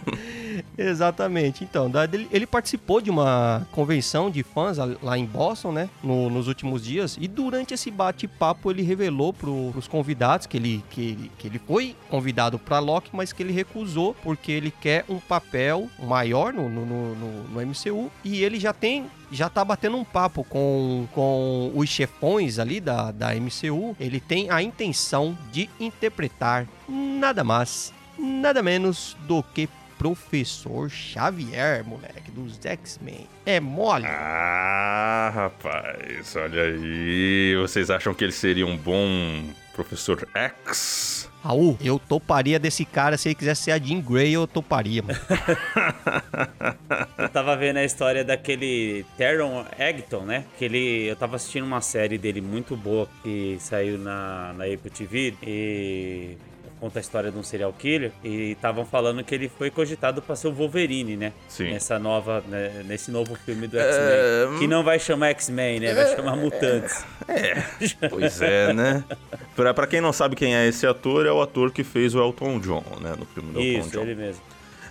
Exatamente. 0.79 1.65
Então, 1.65 1.91
ele, 2.31 2.47
participou 2.47 3.01
de 3.01 3.11
uma 3.11 3.67
convenção 3.73 4.31
de 4.31 4.43
fãs 4.43 4.77
lá 5.03 5.17
em 5.17 5.25
Boston, 5.25 5.73
né? 5.73 5.89
no- 6.03 6.29
nos 6.31 6.49
últimos 6.49 6.85
dias. 6.85 7.17
E 7.21 7.27
durante 7.27 7.73
esse 7.75 7.91
bate-papo, 7.91 8.71
ele 8.71 8.83
revelou 8.83 9.33
pro, 9.33 9.71
pros 9.73 9.89
convidados 9.89 10.47
que 10.47 10.57
ele, 10.57 10.85
que, 10.91 11.01
ele, 11.01 11.31
que 11.39 11.47
ele 11.49 11.59
foi 11.59 11.97
convidado 12.11 12.59
pra 12.59 12.79
Loki, 12.79 13.11
mas 13.13 13.33
que 13.33 13.43
ele 13.43 13.53
recusou 13.53 14.15
porque 14.23 14.53
ele 14.53 14.71
quer 14.71 15.05
um 15.09 15.19
papel 15.19 15.89
maior 15.99 16.53
no, 16.53 16.69
no, 16.69 16.85
no- 16.87 17.45
no 17.45 17.61
MCU. 17.61 18.11
E 18.25 18.43
ele 18.43 18.59
já 18.61 18.73
tem. 18.73 19.07
Já 19.33 19.49
tá 19.49 19.65
batendo 19.65 19.97
um 19.97 20.05
papo 20.05 20.45
com, 20.45 21.09
com 21.13 21.73
os 21.75 21.89
chefões 21.89 22.59
ali 22.61 22.81
da, 22.81 23.11
da 23.11 23.35
MCU. 23.35 23.97
Ele 23.99 24.21
tem 24.21 24.51
a 24.51 24.63
intenção 24.63 25.37
de 25.51 25.69
interpretar 25.81 26.67
nada 26.89 27.43
mais, 27.43 27.93
nada 28.17 28.63
menos 28.63 29.17
do 29.27 29.43
que 29.43 29.69
Professor 30.15 30.89
Xavier, 30.89 31.85
moleque, 31.85 32.31
dos 32.31 32.59
X-Men. 32.65 33.27
É 33.45 33.59
mole? 33.59 34.07
Ah, 34.07 35.31
rapaz, 35.35 36.37
olha 36.37 36.63
aí. 36.63 37.57
Vocês 37.57 37.91
acham 37.91 38.15
que 38.15 38.25
ele 38.25 38.33
seria 38.33 38.67
um 38.67 38.77
bom 38.77 39.45
Professor 39.75 40.27
X? 40.35 41.31
Raul, 41.43 41.77
eu 41.81 41.99
toparia 41.99 42.59
desse 42.59 42.85
cara. 42.85 43.17
Se 43.17 43.29
ele 43.29 43.35
quisesse 43.35 43.63
ser 43.65 43.73
a 43.73 43.79
Jean 43.79 44.01
Grey, 44.01 44.33
eu 44.33 44.47
toparia, 44.47 45.03
mano. 45.03 45.19
Eu 47.19 47.29
tava 47.29 47.57
vendo 47.57 47.77
a 47.79 47.85
história 47.85 48.25
daquele 48.25 49.05
Teron 49.17 49.65
Egerton, 49.79 50.23
né? 50.25 50.45
Que 50.59 50.65
ele. 50.65 51.07
Eu 51.07 51.17
tava 51.17 51.37
assistindo 51.37 51.65
uma 51.65 51.81
série 51.81 52.17
dele 52.17 52.41
muito 52.41 52.77
boa 52.77 53.09
que 53.23 53.57
saiu 53.61 53.99
na, 53.99 54.53
na 54.55 54.65
Apple 54.65 54.91
TV. 54.91 55.35
E. 55.43 56.37
conta 56.81 56.99
a 56.99 57.01
história 57.01 57.31
de 57.31 57.39
um 57.39 57.43
serial 57.43 57.73
killer 57.73 58.13
e 58.23 58.53
estavam 58.53 58.85
falando 58.85 59.25
que 59.25 59.35
ele 59.35 59.49
foi 59.49 59.71
cogitado 59.71 60.21
para 60.21 60.37
ser 60.37 60.49
o 60.49 60.53
Wolverine, 60.53 61.17
né? 61.17 61.33
Sim. 61.49 61.73
Nessa 61.73 61.99
nova, 61.99 62.43
né, 62.49 62.83
nesse 62.85 63.11
novo 63.11 63.35
filme 63.35 63.67
do 63.67 63.79
É, 63.79 63.83
X-Men, 64.45 64.59
que 64.59 64.67
não 64.67 64.85
vai 64.85 64.99
chamar 64.99 65.29
X-Men, 65.31 65.81
né? 65.81 65.95
Vai 65.95 66.15
chamar 66.17 66.37
Mutantes. 66.37 67.05
Pois 68.11 68.41
é, 68.43 68.73
né? 68.73 69.05
Pra, 69.55 69.73
pra 69.73 69.87
quem 69.87 70.01
não 70.01 70.13
sabe 70.13 70.37
quem 70.37 70.55
é 70.55 70.67
esse 70.67 70.87
ator, 70.87 71.27
é 71.27 71.33
o 71.33 71.41
ator 71.41 71.73
que 71.73 71.83
fez 71.83 72.15
o 72.15 72.21
Elton 72.21 72.59
John, 72.61 72.85
né? 73.01 73.15
No 73.19 73.25
filme 73.27 73.53
do 73.53 73.61
Elton 73.61 73.81
Isso, 73.81 73.91
John. 73.91 74.03
ele 74.03 74.15
mesmo. 74.15 74.43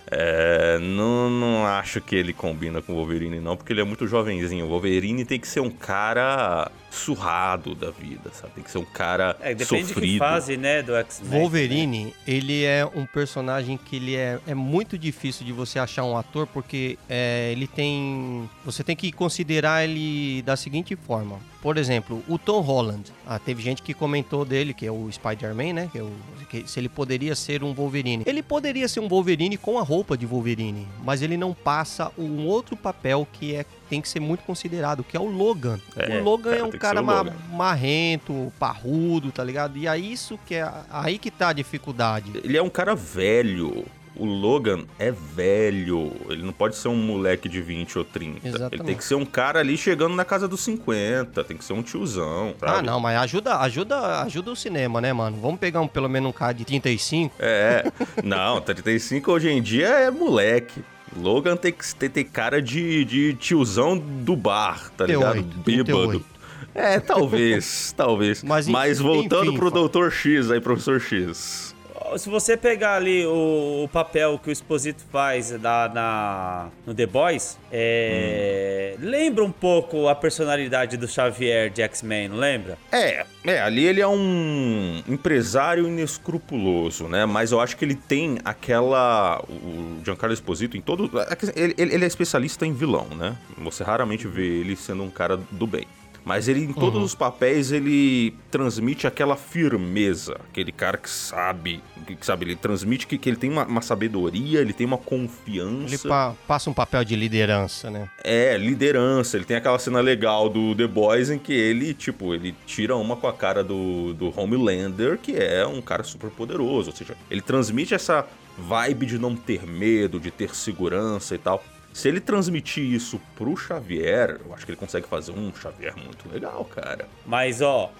É, 0.08 0.78
não, 0.78 1.28
não 1.28 1.66
acho 1.66 2.00
que 2.00 2.14
ele 2.14 2.32
combina 2.32 2.80
com 2.80 2.92
o 2.92 2.96
Wolverine, 2.96 3.40
não, 3.40 3.56
porque 3.56 3.72
ele 3.72 3.80
é 3.80 3.84
muito 3.84 4.06
jovenzinho. 4.06 4.64
O 4.66 4.68
Wolverine 4.68 5.24
tem 5.24 5.38
que 5.40 5.48
ser 5.48 5.60
um 5.60 5.70
cara 5.70 6.70
surrado 6.96 7.74
da 7.74 7.90
vida, 7.90 8.30
sabe? 8.32 8.54
Tem 8.54 8.64
que 8.64 8.70
ser 8.70 8.78
um 8.78 8.84
cara 8.84 9.36
É, 9.40 9.54
depende 9.54 9.82
de 9.82 9.88
sofrido. 9.88 10.12
que 10.12 10.18
fase, 10.18 10.56
né, 10.56 10.82
do 10.82 10.94
X-Men. 10.96 11.30
Wolverine, 11.40 12.14
ele 12.26 12.64
é 12.64 12.84
um 12.94 13.06
personagem 13.06 13.76
que 13.76 13.96
ele 13.96 14.16
é, 14.16 14.38
é 14.46 14.54
muito 14.54 14.98
difícil 14.98 15.44
de 15.44 15.52
você 15.52 15.78
achar 15.78 16.04
um 16.04 16.16
ator, 16.16 16.46
porque 16.46 16.98
é, 17.08 17.50
ele 17.52 17.66
tem. 17.66 18.48
Você 18.64 18.82
tem 18.82 18.96
que 18.96 19.12
considerar 19.12 19.84
ele 19.84 20.42
da 20.42 20.56
seguinte 20.56 20.96
forma. 20.96 21.38
Por 21.62 21.78
exemplo, 21.78 22.22
o 22.28 22.38
Tom 22.38 22.60
Holland. 22.60 23.12
Ah, 23.26 23.38
teve 23.40 23.60
gente 23.60 23.82
que 23.82 23.92
comentou 23.92 24.44
dele, 24.44 24.72
que 24.72 24.86
é 24.86 24.90
o 24.90 25.10
Spider-Man, 25.10 25.72
né? 25.72 25.88
Que 25.90 25.98
é 25.98 26.02
o, 26.02 26.12
que 26.48 26.64
se 26.68 26.78
ele 26.78 26.88
poderia 26.88 27.34
ser 27.34 27.64
um 27.64 27.74
Wolverine. 27.74 28.22
Ele 28.24 28.40
poderia 28.42 28.86
ser 28.86 29.00
um 29.00 29.08
Wolverine 29.08 29.56
com 29.56 29.76
a 29.78 29.82
roupa 29.82 30.16
de 30.16 30.24
Wolverine, 30.24 30.86
mas 31.04 31.22
ele 31.22 31.36
não 31.36 31.52
passa 31.52 32.12
um 32.16 32.46
outro 32.46 32.76
papel 32.76 33.26
que 33.32 33.54
é 33.54 33.66
tem 33.88 34.00
que 34.00 34.08
ser 34.08 34.20
muito 34.20 34.42
considerado, 34.44 35.02
que 35.04 35.16
é 35.16 35.20
o 35.20 35.26
Logan. 35.26 35.78
É, 35.96 36.18
o 36.18 36.22
Logan 36.22 36.50
cara, 36.50 36.60
é 36.60 36.64
um 36.64 36.70
cara 36.70 37.02
ma- 37.02 37.18
Logan. 37.22 37.32
marrento, 37.52 38.52
parrudo, 38.58 39.30
tá 39.32 39.42
ligado? 39.44 39.76
E 39.78 39.86
é 39.86 39.96
isso 39.98 40.38
que 40.46 40.54
é 40.54 40.70
aí 40.90 41.18
que 41.18 41.30
tá 41.30 41.48
a 41.48 41.52
dificuldade. 41.52 42.30
Ele 42.42 42.56
é 42.56 42.62
um 42.62 42.70
cara 42.70 42.94
velho. 42.94 43.84
O 44.18 44.24
Logan 44.24 44.84
é 44.98 45.12
velho. 45.12 46.10
Ele 46.30 46.42
não 46.42 46.52
pode 46.52 46.74
ser 46.76 46.88
um 46.88 46.96
moleque 46.96 47.50
de 47.50 47.60
20 47.60 47.98
ou 47.98 48.04
30. 48.04 48.38
Ele 48.38 48.48
Exatamente. 48.56 48.86
tem 48.86 48.96
que 48.96 49.04
ser 49.04 49.14
um 49.14 49.26
cara 49.26 49.60
ali 49.60 49.76
chegando 49.76 50.16
na 50.16 50.24
casa 50.24 50.48
dos 50.48 50.60
50. 50.62 51.44
Tem 51.44 51.54
que 51.54 51.62
ser 51.62 51.74
um 51.74 51.82
tiozão, 51.82 52.54
sabe? 52.58 52.72
Ah, 52.78 52.82
não, 52.82 52.98
mas 52.98 53.18
ajuda, 53.18 53.58
ajuda, 53.58 54.22
ajuda 54.22 54.50
o 54.52 54.56
cinema, 54.56 55.02
né, 55.02 55.12
mano? 55.12 55.36
Vamos 55.38 55.60
pegar 55.60 55.82
um, 55.82 55.86
pelo 55.88 56.08
menos 56.08 56.30
um 56.30 56.32
cara 56.32 56.54
de 56.54 56.64
35. 56.64 57.34
É. 57.38 57.84
Não, 58.24 58.58
35 58.62 59.30
hoje 59.30 59.50
em 59.50 59.60
dia 59.60 59.88
é 59.88 60.10
moleque. 60.10 60.82
Logan 61.14 61.56
tem 61.56 61.72
que 61.72 61.94
ter, 61.94 62.24
cara 62.24 62.60
de, 62.60 63.04
de 63.04 63.34
tiozão 63.34 63.96
do 63.98 64.34
bar, 64.34 64.90
tá 64.96 65.06
ligado? 65.06 65.42
38, 65.42 65.84
Bêbado. 65.84 66.08
38. 66.08 66.36
É, 66.74 67.00
talvez, 67.00 67.92
talvez. 67.96 68.42
Mas, 68.42 68.68
Mas, 68.68 69.00
enfim, 69.00 69.08
voltando 69.08 69.50
enfim, 69.52 69.58
pro 69.58 69.88
Dr. 69.88 70.10
X 70.10 70.50
aí, 70.50 70.60
professor 70.60 71.00
X. 71.00 71.75
Se 72.16 72.28
você 72.28 72.56
pegar 72.56 72.94
ali 72.96 73.26
o, 73.26 73.84
o 73.84 73.88
papel 73.92 74.38
que 74.38 74.48
o 74.48 74.52
Exposito 74.52 75.04
faz 75.12 75.50
da, 75.50 75.90
na, 75.92 76.68
no 76.86 76.94
The 76.94 77.06
Boys, 77.06 77.58
é, 77.70 78.96
lembra 78.98 79.44
um 79.44 79.50
pouco 79.50 80.08
a 80.08 80.14
personalidade 80.14 80.96
do 80.96 81.06
Xavier 81.08 81.70
de 81.70 81.82
X-Men, 81.82 82.28
não 82.28 82.36
lembra? 82.36 82.78
É, 82.92 83.24
é, 83.44 83.60
ali 83.60 83.84
ele 83.84 84.00
é 84.00 84.08
um 84.08 85.02
empresário 85.08 85.86
inescrupuloso, 85.86 87.08
né? 87.08 87.26
Mas 87.26 87.52
eu 87.52 87.60
acho 87.60 87.76
que 87.76 87.84
ele 87.84 87.94
tem 87.94 88.38
aquela. 88.44 89.42
O 89.48 90.00
Giancarlo 90.04 90.32
Esposito 90.34 90.76
em 90.76 90.80
todo. 90.80 91.10
Ele, 91.54 91.74
ele- 91.76 91.94
ele 91.94 92.04
é 92.04 92.06
especialista 92.08 92.66
em 92.66 92.72
vilão, 92.72 93.06
né? 93.16 93.36
Você 93.58 93.82
raramente 93.84 94.26
vê 94.26 94.46
ele 94.46 94.76
sendo 94.76 95.02
um 95.02 95.10
cara 95.10 95.36
do 95.50 95.66
bem. 95.66 95.86
Mas 96.26 96.48
ele, 96.48 96.64
em 96.64 96.72
todos 96.72 97.00
os 97.04 97.14
papéis, 97.14 97.70
ele 97.70 98.34
transmite 98.50 99.06
aquela 99.06 99.36
firmeza. 99.36 100.36
Aquele 100.50 100.72
cara 100.72 100.96
que 100.98 101.08
sabe. 101.08 101.80
Que, 102.04 102.18
sabe, 102.20 102.46
ele 102.46 102.56
transmite 102.56 103.06
que, 103.06 103.16
que 103.16 103.28
ele 103.28 103.36
tem 103.36 103.48
uma, 103.48 103.64
uma 103.64 103.80
sabedoria, 103.80 104.60
ele 104.60 104.72
tem 104.72 104.84
uma 104.84 104.98
confiança. 104.98 105.94
Ele 105.94 105.98
pa- 105.98 106.34
passa 106.44 106.68
um 106.68 106.74
papel 106.74 107.04
de 107.04 107.14
liderança, 107.14 107.88
né? 107.90 108.08
É, 108.24 108.56
liderança. 108.56 109.36
Ele 109.36 109.44
tem 109.44 109.56
aquela 109.56 109.78
cena 109.78 110.00
legal 110.00 110.48
do 110.48 110.74
The 110.74 110.88
Boys 110.88 111.30
em 111.30 111.38
que 111.38 111.52
ele, 111.52 111.94
tipo, 111.94 112.34
ele 112.34 112.56
tira 112.66 112.96
uma 112.96 113.14
com 113.14 113.28
a 113.28 113.32
cara 113.32 113.62
do, 113.62 114.12
do 114.14 114.32
Homelander, 114.36 115.18
que 115.18 115.32
é 115.36 115.64
um 115.64 115.80
cara 115.80 116.02
super 116.02 116.30
poderoso. 116.30 116.90
Ou 116.90 116.96
seja, 116.96 117.16
ele 117.30 117.40
transmite 117.40 117.94
essa 117.94 118.26
vibe 118.58 119.06
de 119.06 119.16
não 119.18 119.36
ter 119.36 119.64
medo, 119.64 120.18
de 120.18 120.32
ter 120.32 120.54
segurança 120.56 121.36
e 121.36 121.38
tal. 121.38 121.62
Se 121.96 122.08
ele 122.08 122.20
transmitir 122.20 122.84
isso 122.84 123.18
pro 123.34 123.56
Xavier, 123.56 124.38
eu 124.44 124.52
acho 124.54 124.66
que 124.66 124.72
ele 124.72 124.76
consegue 124.78 125.08
fazer 125.08 125.32
um 125.32 125.50
Xavier 125.54 125.94
muito 125.96 126.28
legal, 126.30 126.62
cara. 126.66 127.08
Mas, 127.24 127.62
ó, 127.62 127.90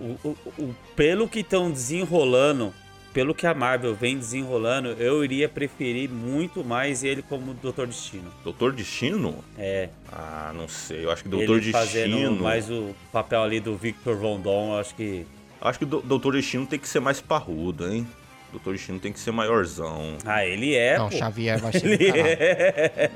o, 0.00 0.16
o- 0.24 0.36
o- 0.58 0.74
pelo 0.96 1.28
que 1.28 1.40
estão 1.40 1.70
desenrolando, 1.70 2.72
pelo 3.12 3.34
que 3.34 3.46
a 3.46 3.52
Marvel 3.52 3.94
vem 3.94 4.16
desenrolando, 4.16 4.88
eu 4.92 5.22
iria 5.22 5.50
preferir 5.50 6.08
muito 6.08 6.64
mais 6.64 7.04
ele 7.04 7.20
como 7.20 7.52
Doutor 7.52 7.86
Destino. 7.88 8.32
Doutor 8.42 8.72
Destino? 8.72 9.44
É, 9.58 9.90
Ah, 10.10 10.50
não 10.56 10.66
sei. 10.66 11.04
Eu 11.04 11.10
acho 11.10 11.22
que 11.22 11.28
Doutor 11.28 11.58
ele 11.58 11.72
fazendo 11.72 12.16
Destino. 12.16 12.42
mais 12.42 12.70
o 12.70 12.94
papel 13.12 13.42
ali 13.42 13.60
do 13.60 13.76
Victor 13.76 14.16
Von 14.16 14.40
Doom, 14.40 14.72
eu 14.72 14.78
acho 14.80 14.94
que... 14.94 15.26
Acho 15.60 15.78
que 15.78 15.84
o 15.84 15.88
Do- 15.88 16.00
Doutor 16.00 16.32
Destino 16.32 16.66
tem 16.66 16.78
que 16.78 16.88
ser 16.88 17.00
mais 17.00 17.20
parrudo, 17.20 17.86
hein? 17.92 18.06
Doutor 18.52 18.74
Destino 18.74 18.98
tem 19.00 19.12
que 19.12 19.18
ser 19.18 19.32
maiorzão. 19.32 20.16
Ah, 20.26 20.44
ele 20.44 20.74
é, 20.74 20.98
não, 20.98 21.08
pô. 21.08 21.16
Xavier 21.16 21.58
vai 21.58 21.72
ser. 21.78 21.86
Ele 21.86 22.10
é. 22.18 23.10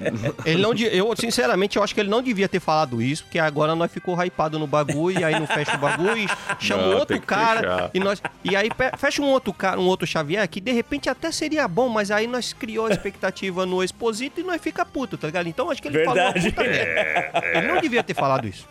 Ele 0.45 0.63
não, 0.63 0.75
de- 0.75 0.85
eu, 0.97 1.15
sinceramente, 1.17 1.77
eu 1.77 1.83
acho 1.85 1.95
que 1.95 2.01
ele 2.01 2.09
não 2.09 2.23
devia 2.23 2.49
ter 2.49 2.59
falado 2.59 3.01
isso, 3.03 3.25
porque 3.25 3.39
agora 3.39 3.75
nós 3.75 3.93
ficou 3.93 4.17
hypado 4.23 4.59
no 4.59 4.67
bagulho, 4.67 5.21
e 5.21 5.25
aí 5.25 5.39
não 5.39 5.47
fecha 5.47 5.75
o 5.77 5.79
bagulho, 5.79 6.17
e 6.17 6.27
chama 6.59 6.87
Não, 6.87 6.97
outro 6.99 7.21
cara, 7.21 7.61
fechar. 7.61 7.91
e 7.95 8.01
nós. 8.01 8.23
E 8.43 8.57
aí 8.57 8.71
fecha 8.99 9.21
um 9.23 9.27
outro 9.27 9.53
cara, 9.53 9.79
um 9.79 9.85
outro 9.87 10.07
Xavier, 10.07 10.49
que 10.49 10.61
de 10.61 10.73
repente 10.73 11.09
até 11.11 11.31
seria 11.31 11.69
bom, 11.69 11.89
mas 11.89 12.11
aí 12.11 12.27
nós 12.27 12.53
criou 12.53 12.87
a 12.87 12.91
expectativa 12.91 13.67
no 13.67 13.83
Exposito 13.85 14.41
e 14.41 14.43
nós 14.43 14.61
fica 14.61 14.85
puto, 14.87 15.19
tá 15.19 15.27
ligado? 15.27 15.49
Então 15.49 15.71
acho 15.71 15.83
que 15.83 15.89
ele 15.89 15.99
Verdade. 15.99 16.19
falou 16.19 16.33
uma 16.35 16.51
puta 16.51 16.63
merda. 16.65 17.43
Ele 17.59 17.67
não 17.69 17.81
devia 17.81 18.03
ter 18.03 18.15
falado 18.15 18.49
isso. 18.49 18.67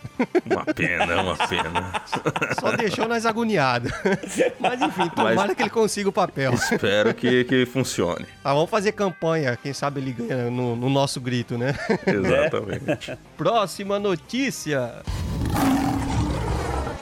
Uma 0.50 0.66
pena, 0.66 1.22
uma 1.22 1.38
pena. 1.48 2.02
Só 2.60 2.72
deixou 2.76 3.08
nós 3.08 3.26
agoniados. 3.26 3.92
Mas 4.60 4.82
enfim, 4.82 5.10
tomara 5.10 5.36
Mas- 5.36 5.54
que 5.56 5.62
ele 5.62 5.70
consiga 5.70 6.10
o 6.10 6.12
papel. 6.12 6.55
Espero 6.56 7.14
que, 7.14 7.44
que 7.44 7.66
funcione. 7.66 8.26
Ah, 8.44 8.54
vamos 8.54 8.70
fazer 8.70 8.92
campanha, 8.94 9.58
quem 9.62 9.74
sabe 9.74 10.00
ele 10.02 10.12
ganha 10.14 10.50
no, 10.50 10.76
no 10.76 10.90
nosso 10.90 11.20
grito, 11.22 11.58
né? 11.58 11.74
Exatamente. 12.08 13.18
Próxima 13.38 14.00
notícia. 14.00 14.94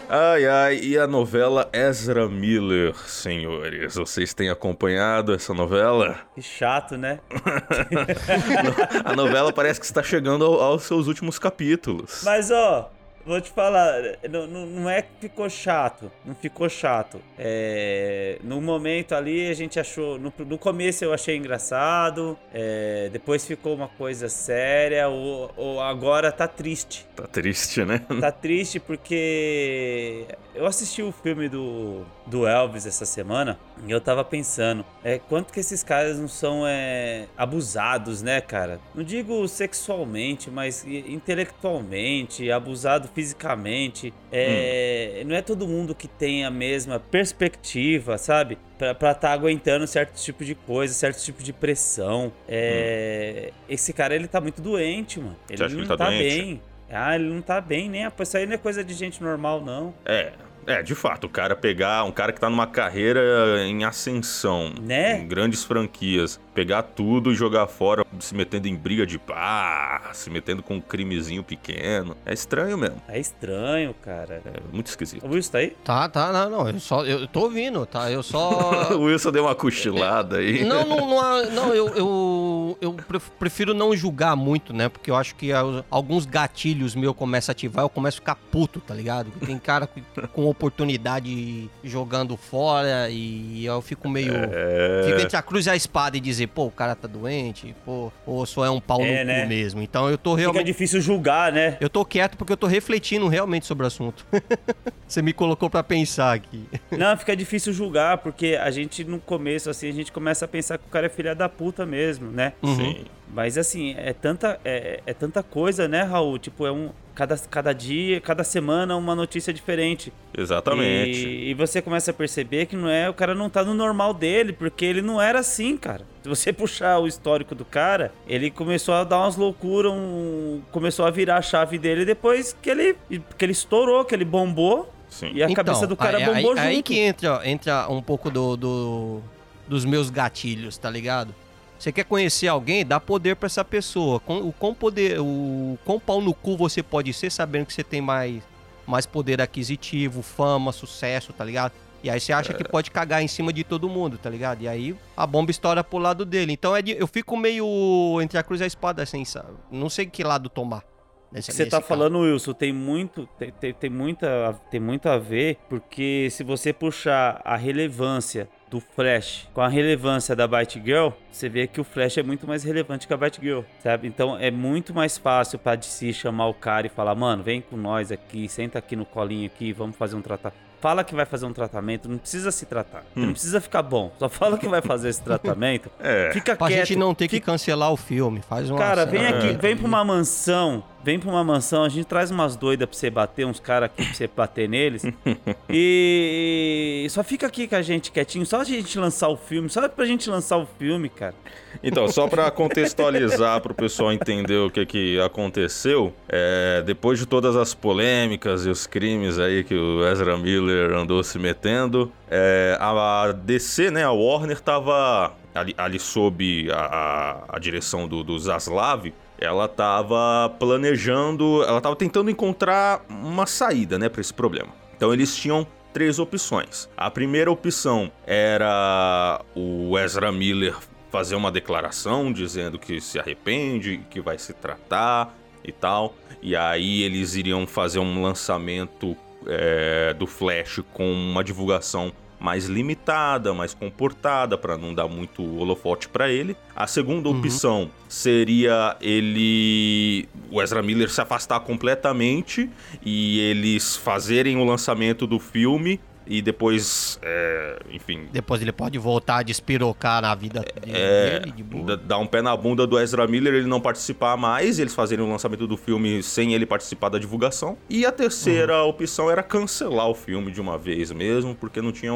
Ai, 0.09 0.45
ai, 0.45 0.79
e 0.79 0.97
a 0.97 1.07
novela 1.07 1.67
Ezra 1.73 2.29
Miller, 2.29 2.93
senhores? 3.07 3.95
Vocês 3.95 4.31
têm 4.31 4.47
acompanhado 4.49 5.33
essa 5.33 5.55
novela? 5.55 6.17
Que 6.35 6.41
chato, 6.41 6.95
né? 6.95 7.19
A 9.03 9.15
novela 9.15 9.51
parece 9.51 9.79
que 9.79 9.85
está 9.87 10.03
chegando 10.03 10.45
ao- 10.45 10.61
aos 10.61 10.83
seus 10.83 11.07
últimos 11.07 11.39
capítulos. 11.39 12.21
Mas, 12.23 12.51
ó, 12.51 12.91
vou 13.25 13.39
te 13.39 13.49
falar, 13.51 14.01
não, 14.29 14.47
não, 14.47 14.89
é 14.89 15.01
que 15.01 15.09
ficou 15.21 15.49
chato, 15.49 16.11
não 16.25 16.35
ficou 16.35 16.69
chato. 16.69 17.21
É, 17.37 18.37
no 18.43 18.61
momento 18.61 19.15
ali 19.15 19.49
a 19.49 19.53
gente 19.53 19.79
achou, 19.79 20.19
no, 20.19 20.33
no 20.39 20.57
começo 20.57 21.03
eu 21.03 21.13
achei 21.13 21.37
engraçado, 21.37 22.37
é, 22.53 23.09
depois 23.11 23.45
ficou 23.45 23.75
uma 23.75 23.87
coisa 23.87 24.29
séria, 24.29 25.07
ou, 25.07 25.51
ou 25.55 25.81
agora 25.81 26.31
tá 26.31 26.47
triste. 26.47 27.07
Tá 27.15 27.27
triste, 27.27 27.83
né? 27.85 28.01
Tá 28.19 28.31
triste 28.31 28.79
porque 28.79 30.25
eu 30.53 30.65
assisti 30.65 31.01
o 31.01 31.11
filme 31.11 31.49
do, 31.49 32.05
do 32.25 32.47
Elvis 32.47 32.85
essa 32.85 33.05
semana 33.05 33.59
e 33.85 33.91
eu 33.91 33.99
tava 33.99 34.23
pensando, 34.23 34.85
é, 35.03 35.19
quanto 35.19 35.51
que 35.51 35.59
esses 35.59 35.83
caras 35.83 36.17
não 36.17 36.27
são 36.27 36.65
é, 36.65 37.25
abusados, 37.37 38.21
né, 38.21 38.39
cara? 38.39 38.79
Não 38.95 39.03
digo 39.03 39.47
sexualmente, 39.47 40.49
mas 40.49 40.85
intelectualmente, 40.85 42.49
abusado 42.51 43.09
fisicamente. 43.13 44.13
É, 44.31 45.23
Não 45.25 45.35
é 45.35 45.41
todo 45.41 45.67
mundo 45.67 45.93
que 45.93 46.07
tem 46.07 46.45
a 46.45 46.51
mesma 46.51 46.99
perspectiva, 46.99 48.17
sabe? 48.17 48.57
Pra, 48.77 48.95
pra 48.95 49.13
tá 49.13 49.31
aguentando 49.31 49.85
certo 49.85 50.15
tipo 50.15 50.43
de 50.45 50.55
coisa, 50.55 50.93
certo 50.93 51.21
tipo 51.21 51.43
de 51.43 51.51
pressão. 51.53 52.31
É, 52.47 53.51
Esse 53.67 53.93
cara, 53.93 54.15
ele 54.15 54.27
tá 54.27 54.39
muito 54.39 54.61
doente, 54.61 55.19
mano. 55.19 55.35
Ele 55.49 55.61
não 55.61 55.79
ele 55.79 55.87
tá 55.87 55.97
tá 55.97 56.09
bem. 56.09 56.61
Ah, 56.89 57.15
ele 57.15 57.25
não 57.25 57.41
tá 57.41 57.59
bem, 57.59 57.89
né? 57.89 58.11
Isso 58.19 58.37
aí 58.37 58.45
não 58.45 58.53
é 58.53 58.57
coisa 58.57 58.83
de 58.83 58.93
gente 58.93 59.21
normal, 59.21 59.61
não. 59.61 59.93
É, 60.05 60.31
é, 60.67 60.81
de 60.81 60.95
fato, 60.95 61.25
o 61.25 61.29
cara 61.29 61.55
pegar 61.55 62.03
um 62.03 62.11
cara 62.11 62.31
que 62.31 62.39
tá 62.39 62.49
numa 62.49 62.67
carreira 62.67 63.21
em 63.65 63.83
ascensão, 63.83 64.73
Né? 64.81 65.19
em 65.19 65.27
grandes 65.27 65.63
franquias, 65.63 66.39
pegar 66.53 66.83
tudo 66.83 67.31
e 67.31 67.35
jogar 67.35 67.67
fora, 67.67 68.05
se 68.19 68.35
metendo 68.35 68.67
em 68.67 68.75
briga 68.75 69.05
de 69.05 69.17
pá, 69.17 70.09
se 70.13 70.29
metendo 70.29 70.61
com 70.61 70.75
um 70.75 70.81
crimezinho 70.81 71.43
pequeno. 71.43 72.15
É 72.25 72.33
estranho 72.33 72.77
mesmo. 72.77 73.01
É 73.07 73.19
estranho, 73.19 73.93
cara. 74.01 74.41
É 74.45 74.59
muito 74.71 74.87
esquisito. 74.87 75.25
O 75.25 75.31
Wilson 75.33 75.51
tá 75.51 75.57
aí? 75.57 75.69
Tá, 75.83 76.09
tá, 76.09 76.31
não, 76.31 76.49
não, 76.49 76.69
eu 76.69 76.79
só, 76.79 77.05
eu 77.05 77.27
tô 77.27 77.41
ouvindo, 77.41 77.85
tá? 77.85 78.11
Eu 78.11 78.21
só... 78.23 78.93
o 78.93 79.03
Wilson 79.03 79.31
deu 79.31 79.43
uma 79.43 79.55
cochilada 79.55 80.37
aí. 80.37 80.63
Não, 80.63 80.85
não, 80.85 81.07
não, 81.07 81.51
não, 81.51 81.73
eu, 81.73 81.87
eu, 81.89 82.77
eu, 82.81 82.97
eu 83.11 83.21
prefiro 83.39 83.73
não 83.73 83.95
julgar 83.95 84.35
muito, 84.35 84.73
né? 84.73 84.89
Porque 84.89 85.09
eu 85.09 85.15
acho 85.15 85.35
que 85.35 85.51
alguns 85.89 86.25
gatilhos 86.25 86.95
meus 86.95 87.15
começam 87.15 87.51
a 87.51 87.53
ativar, 87.53 87.83
eu 87.85 87.89
começo 87.89 88.17
a 88.17 88.21
ficar 88.21 88.35
puto, 88.35 88.79
tá 88.79 88.93
ligado? 88.93 89.31
Tem 89.45 89.57
cara 89.57 89.87
com 90.31 90.52
oportunidade 90.53 91.69
jogando 91.83 92.37
fora 92.37 93.09
e 93.09 93.65
eu 93.65 93.81
fico 93.81 94.07
meio. 94.07 94.33
É... 94.33 95.03
Fico 95.05 95.19
entre 95.19 95.37
a 95.37 95.41
cruz 95.41 95.65
e 95.65 95.69
a 95.69 95.75
espada 95.75 96.15
e 96.15 96.19
dizer, 96.19 96.47
pô, 96.47 96.65
o 96.65 96.71
cara 96.71 96.95
tá 96.95 97.07
doente, 97.07 97.75
pô, 97.85 98.11
ou 98.25 98.45
só 98.45 98.65
é 98.65 98.69
um 98.69 98.79
pau 98.79 99.01
é, 99.01 99.23
no 99.23 99.27
né? 99.27 99.41
cu 99.41 99.47
mesmo. 99.49 99.81
Então 99.81 100.09
eu 100.09 100.17
tô 100.17 100.33
realmente. 100.35 100.61
Fica 100.61 100.71
difícil 100.71 101.01
julgar, 101.01 101.51
né? 101.51 101.77
Eu 101.81 101.89
tô 101.89 102.05
quieto 102.05 102.37
porque 102.37 102.53
eu 102.53 102.57
tô 102.57 102.67
refletindo 102.67 103.27
realmente 103.27 103.65
sobre 103.65 103.83
o 103.83 103.87
assunto. 103.87 104.25
Você 105.07 105.21
me 105.21 105.33
colocou 105.33 105.69
para 105.69 105.83
pensar 105.83 106.33
aqui. 106.33 106.63
Não, 106.91 107.15
fica 107.17 107.35
difícil 107.35 107.73
julgar, 107.73 108.19
porque 108.19 108.57
a 108.59 108.71
gente 108.71 109.03
no 109.03 109.19
começo, 109.19 109.69
assim, 109.69 109.89
a 109.89 109.93
gente 109.93 110.11
começa 110.11 110.45
a 110.45 110.47
pensar 110.47 110.77
que 110.77 110.85
o 110.87 110.89
cara 110.89 111.07
é 111.07 111.09
filha 111.09 111.35
da 111.35 111.49
puta 111.49 111.85
mesmo, 111.85 112.31
né? 112.31 112.53
Uhum. 112.61 112.75
Sim. 112.75 113.05
Mas 113.33 113.57
assim, 113.57 113.95
é 113.97 114.13
tanta, 114.13 114.59
é, 114.63 115.01
é 115.05 115.13
tanta 115.13 115.41
coisa, 115.41 115.87
né, 115.87 116.03
Raul? 116.03 116.37
Tipo, 116.37 116.67
é 116.67 116.71
um. 116.71 116.91
Cada, 117.15 117.37
cada 117.37 117.73
dia, 117.73 118.19
cada 118.19 118.43
semana, 118.43 118.95
uma 118.95 119.15
notícia 119.15 119.53
diferente. 119.53 120.11
Exatamente. 120.35 121.27
E, 121.27 121.51
e, 121.51 121.53
você 121.53 121.79
começa 121.79 122.09
a 122.09 122.13
perceber 122.13 122.65
que 122.65 122.75
não 122.75 122.89
é. 122.89 123.07
O 123.07 123.13
cara 123.13 123.35
não 123.35 123.51
tá 123.51 123.63
no 123.63 123.75
normal 123.75 124.15
dele, 124.15 124.51
porque 124.51 124.83
ele 124.83 125.01
não 125.01 125.21
era 125.21 125.39
assim, 125.39 125.77
cara. 125.77 126.05
Se 126.23 126.29
você 126.29 126.51
puxar 126.53 126.97
o 126.99 127.07
histórico 127.07 127.53
do 127.53 127.63
cara, 127.63 128.11
ele 128.27 128.49
começou 128.49 128.95
a 128.95 129.03
dar 129.03 129.19
umas 129.19 129.35
loucuras, 129.35 129.91
um, 129.91 130.61
começou 130.71 131.05
a 131.05 131.11
virar 131.11 131.37
a 131.37 131.41
chave 131.41 131.77
dele 131.77 132.03
depois 132.03 132.55
que 132.59 132.69
ele, 132.69 132.97
que 133.37 133.45
ele 133.45 133.51
estourou, 133.51 134.03
que 134.05 134.15
ele 134.15 134.25
bombou. 134.25 134.91
Sim. 135.07 135.31
E 135.35 135.43
a 135.43 135.45
então, 135.45 135.63
cabeça 135.63 135.85
do 135.85 135.95
cara 135.95 136.17
aí, 136.17 136.25
bombou 136.25 136.51
aí, 136.51 136.57
junto. 136.57 136.59
Aí 136.59 136.83
que 136.83 136.97
entra, 136.97 137.41
entra 137.47 137.87
um 137.89 138.01
pouco 138.01 138.31
do, 138.31 138.57
do, 138.57 139.21
dos 139.67 139.85
meus 139.85 140.09
gatilhos, 140.09 140.77
tá 140.79 140.89
ligado? 140.89 141.35
Você 141.83 141.91
quer 141.91 142.05
conhecer 142.05 142.47
alguém, 142.47 142.85
dá 142.85 142.97
poder 142.97 143.35
para 143.35 143.47
essa 143.47 143.65
pessoa. 143.65 144.21
O 144.25 144.53
quão 144.53 144.73
poder, 144.73 145.19
o 145.19 145.77
quão 145.83 145.99
pau 145.99 146.21
no 146.21 146.33
cu 146.33 146.55
você 146.55 146.81
pode 146.81 147.11
ser 147.11 147.29
sabendo 147.29 147.65
que 147.65 147.73
você 147.73 147.83
tem 147.83 147.99
mais, 147.99 148.41
mais 148.87 149.05
poder 149.05 149.41
aquisitivo, 149.41 150.21
fama, 150.21 150.71
sucesso, 150.71 151.33
tá 151.33 151.43
ligado? 151.43 151.73
E 152.01 152.09
aí 152.09 152.21
você 152.21 152.31
acha 152.31 152.53
é. 152.53 152.55
que 152.55 152.63
pode 152.63 152.89
cagar 152.89 153.21
em 153.21 153.27
cima 153.27 153.51
de 153.51 153.65
todo 153.65 153.89
mundo, 153.89 154.17
tá 154.17 154.29
ligado? 154.29 154.61
E 154.61 154.67
aí 154.69 154.95
a 155.17 155.27
bomba 155.27 155.51
estoura 155.51 155.83
pro 155.83 155.97
lado 155.97 156.23
dele. 156.23 156.53
Então 156.53 156.73
é 156.73 156.81
de, 156.81 156.93
eu 156.97 157.05
fico 157.05 157.35
meio 157.35 158.17
entre 158.21 158.37
a 158.37 158.43
cruz 158.43 158.61
e 158.61 158.63
a 158.63 158.67
espada, 158.67 159.03
assim, 159.03 159.25
sabe? 159.25 159.51
Não 159.69 159.89
sei 159.89 160.05
que 160.05 160.23
lado 160.23 160.47
tomar. 160.47 160.85
Nesse, 161.33 161.51
você 161.51 161.65
tá 161.65 161.81
falando, 161.81 162.19
Wilson, 162.19 162.53
tem 162.53 162.71
muito, 162.71 163.27
tem, 163.37 163.51
tem, 163.51 163.73
tem, 163.73 163.89
muita, 163.89 164.53
tem 164.71 164.79
muito 164.79 165.09
a 165.09 165.17
ver, 165.17 165.57
porque 165.67 166.29
se 166.31 166.43
você 166.43 166.71
puxar 166.71 167.41
a 167.43 167.57
relevância 167.57 168.47
do 168.73 168.79
Flash 168.79 169.47
com 169.53 169.61
a 169.61 169.67
relevância 169.67 170.35
da 170.35 170.47
Batgirl, 170.47 171.09
você 171.31 171.47
vê 171.47 171.67
que 171.67 171.79
o 171.79 171.83
Flash 171.83 172.17
é 172.17 172.23
muito 172.23 172.47
mais 172.47 172.63
relevante 172.63 173.05
que 173.05 173.13
a 173.13 173.17
Batgirl, 173.17 173.61
sabe? 173.83 174.07
Então 174.07 174.35
é 174.35 174.49
muito 174.49 174.95
mais 174.95 175.15
fácil 175.15 175.59
para 175.59 175.75
DC 175.75 176.11
chamar 176.11 176.47
o 176.47 176.55
cara 176.55 176.87
e 176.87 176.89
falar, 176.89 177.13
mano, 177.13 177.43
vem 177.43 177.61
com 177.61 177.77
nós 177.77 178.11
aqui, 178.11 178.49
senta 178.49 178.79
aqui 178.79 178.95
no 178.95 179.05
colinho 179.05 179.45
aqui, 179.45 179.71
vamos 179.71 179.95
fazer 179.95 180.15
um 180.15 180.23
tratamento. 180.23 180.57
Fala 180.81 181.03
que 181.03 181.13
vai 181.13 181.25
fazer 181.25 181.45
um 181.45 181.53
tratamento, 181.53 182.09
não 182.09 182.17
precisa 182.17 182.51
se 182.51 182.65
tratar. 182.65 183.03
Hum. 183.15 183.27
Não 183.27 183.31
precisa 183.31 183.61
ficar 183.61 183.83
bom. 183.83 184.11
Só 184.17 184.27
fala 184.27 184.57
que 184.57 184.67
vai 184.67 184.81
fazer 184.81 185.09
esse 185.09 185.21
tratamento. 185.23 185.91
é. 185.99 186.31
Fica 186.33 186.55
pra 186.55 186.67
quieto. 186.67 186.77
Pra 186.79 186.85
gente 186.85 186.97
não 186.97 187.13
ter 187.13 187.25
fica... 187.25 187.39
que 187.39 187.45
cancelar 187.45 187.91
o 187.91 187.95
filme. 187.95 188.41
Faz 188.41 188.69
uma 188.71 188.79
Cara, 188.79 189.05
vem 189.05 189.25
aqui, 189.25 189.53
vem 189.53 189.77
pra 189.77 189.85
uma 189.87 190.03
mansão 190.03 190.83
vem 191.03 191.19
pra 191.19 191.29
uma 191.29 191.43
mansão, 191.43 191.83
a 191.83 191.89
gente 191.89 192.05
traz 192.05 192.31
umas 192.31 192.55
doidas 192.55 192.87
pra 192.87 192.97
você 192.97 193.09
bater, 193.09 193.45
uns 193.45 193.59
caras 193.59 193.87
aqui 193.87 194.05
pra 194.05 194.13
você 194.13 194.27
bater 194.27 194.69
neles. 194.69 195.03
e 195.69 197.05
só 197.09 197.23
fica 197.23 197.45
aqui 197.47 197.67
com 197.67 197.75
a 197.75 197.81
gente 197.81 198.11
quietinho, 198.11 198.45
só 198.45 198.61
a 198.61 198.63
gente 198.63 198.97
lançar 198.97 199.27
o 199.27 199.35
filme, 199.35 199.69
só 199.69 199.87
pra 199.89 200.05
gente 200.05 200.29
lançar 200.29 200.57
o 200.57 200.67
filme, 200.79 201.09
cara. 201.09 201.35
Então, 201.83 202.07
só 202.07 202.27
pra 202.27 202.49
contextualizar 202.51 203.59
pro 203.61 203.73
pessoal 203.73 204.13
entender 204.13 204.57
o 204.57 204.69
que 204.69 204.85
que 204.85 205.19
aconteceu, 205.19 206.13
é, 206.29 206.81
depois 206.85 207.19
de 207.19 207.25
todas 207.25 207.55
as 207.55 207.73
polêmicas 207.73 208.65
e 208.65 208.69
os 208.69 208.87
crimes 208.87 209.39
aí 209.39 209.63
que 209.63 209.75
o 209.75 210.07
Ezra 210.07 210.37
Miller 210.37 210.93
andou 210.93 211.23
se 211.23 211.37
metendo, 211.37 212.11
é, 212.29 212.77
a 212.79 213.31
DC, 213.31 213.91
né, 213.91 214.03
a 214.03 214.11
Warner 214.11 214.59
tava 214.61 215.33
ali, 215.53 215.73
ali 215.77 215.99
sob 215.99 216.69
a, 216.71 216.77
a, 216.77 217.55
a 217.55 217.59
direção 217.59 218.07
do, 218.07 218.23
do 218.23 218.37
Zaslav, 218.39 219.11
ela 219.43 219.65
estava 219.65 220.49
planejando, 220.57 221.63
ela 221.63 221.77
estava 221.77 221.95
tentando 221.97 222.31
encontrar 222.31 223.05
uma 223.09 223.45
saída, 223.45 223.99
né, 223.99 224.07
para 224.07 224.21
esse 224.21 224.33
problema. 224.33 224.69
Então 224.95 225.13
eles 225.13 225.35
tinham 225.35 225.67
três 225.91 226.17
opções. 226.17 226.89
A 226.95 227.11
primeira 227.11 227.51
opção 227.51 228.09
era 228.25 229.41
o 229.53 229.99
Ezra 229.99 230.31
Miller 230.31 230.75
fazer 231.11 231.35
uma 231.35 231.51
declaração 231.51 232.31
dizendo 232.31 232.79
que 232.79 233.01
se 233.01 233.19
arrepende, 233.19 234.01
que 234.09 234.21
vai 234.21 234.37
se 234.39 234.53
tratar 234.53 235.37
e 235.63 235.71
tal. 235.71 236.15
E 236.41 236.55
aí 236.55 237.03
eles 237.03 237.35
iriam 237.35 237.67
fazer 237.67 237.99
um 237.99 238.23
lançamento 238.23 239.15
é, 239.45 240.13
do 240.13 240.25
Flash 240.25 240.79
com 240.93 241.11
uma 241.11 241.43
divulgação 241.43 242.13
mais 242.43 242.65
limitada, 242.65 243.53
mais 243.53 243.73
comportada, 243.73 244.57
para 244.57 244.77
não 244.77 244.93
dar 244.93 245.07
muito 245.07 245.41
holofote 245.57 246.09
para 246.09 246.29
ele. 246.29 246.57
A 246.75 246.85
segunda 246.85 247.29
uhum. 247.29 247.39
opção 247.39 247.89
seria 248.09 248.97
ele, 248.99 250.27
o 250.51 250.61
Ezra 250.61 250.83
Miller 250.83 251.09
se 251.09 251.21
afastar 251.21 251.61
completamente 251.61 252.69
e 253.01 253.39
eles 253.39 253.95
fazerem 253.95 254.57
o 254.57 254.65
lançamento 254.65 255.25
do 255.25 255.39
filme 255.39 256.01
e 256.25 256.41
depois, 256.41 257.19
é, 257.21 257.79
enfim. 257.91 258.27
Depois 258.31 258.61
ele 258.61 258.71
pode 258.71 258.97
voltar 258.97 259.37
a 259.37 259.43
despirocar 259.43 260.21
na 260.21 260.33
vida 260.35 260.63
é, 260.87 261.39
dele, 261.39 261.51
de 261.51 261.63
boa. 261.63 261.97
Dar 261.97 262.17
um 262.17 262.27
pé 262.27 262.41
na 262.41 262.55
bunda 262.55 262.87
do 262.87 262.99
Ezra 262.99 263.27
Miller, 263.27 263.53
ele 263.53 263.67
não 263.67 263.81
participar 263.81 264.37
mais, 264.37 264.79
eles 264.79 264.93
fazerem 264.93 265.25
o 265.25 265.29
lançamento 265.29 265.67
do 265.67 265.77
filme 265.77 266.23
sem 266.23 266.53
ele 266.53 266.65
participar 266.65 267.09
da 267.09 267.19
divulgação. 267.19 267.77
E 267.89 268.05
a 268.05 268.11
terceira 268.11 268.83
uhum. 268.83 268.89
opção 268.89 269.29
era 269.29 269.43
cancelar 269.43 270.07
o 270.07 270.15
filme 270.15 270.51
de 270.51 270.61
uma 270.61 270.77
vez 270.77 271.11
mesmo, 271.11 271.55
porque 271.55 271.81
não 271.81 271.91
tinha 271.91 272.11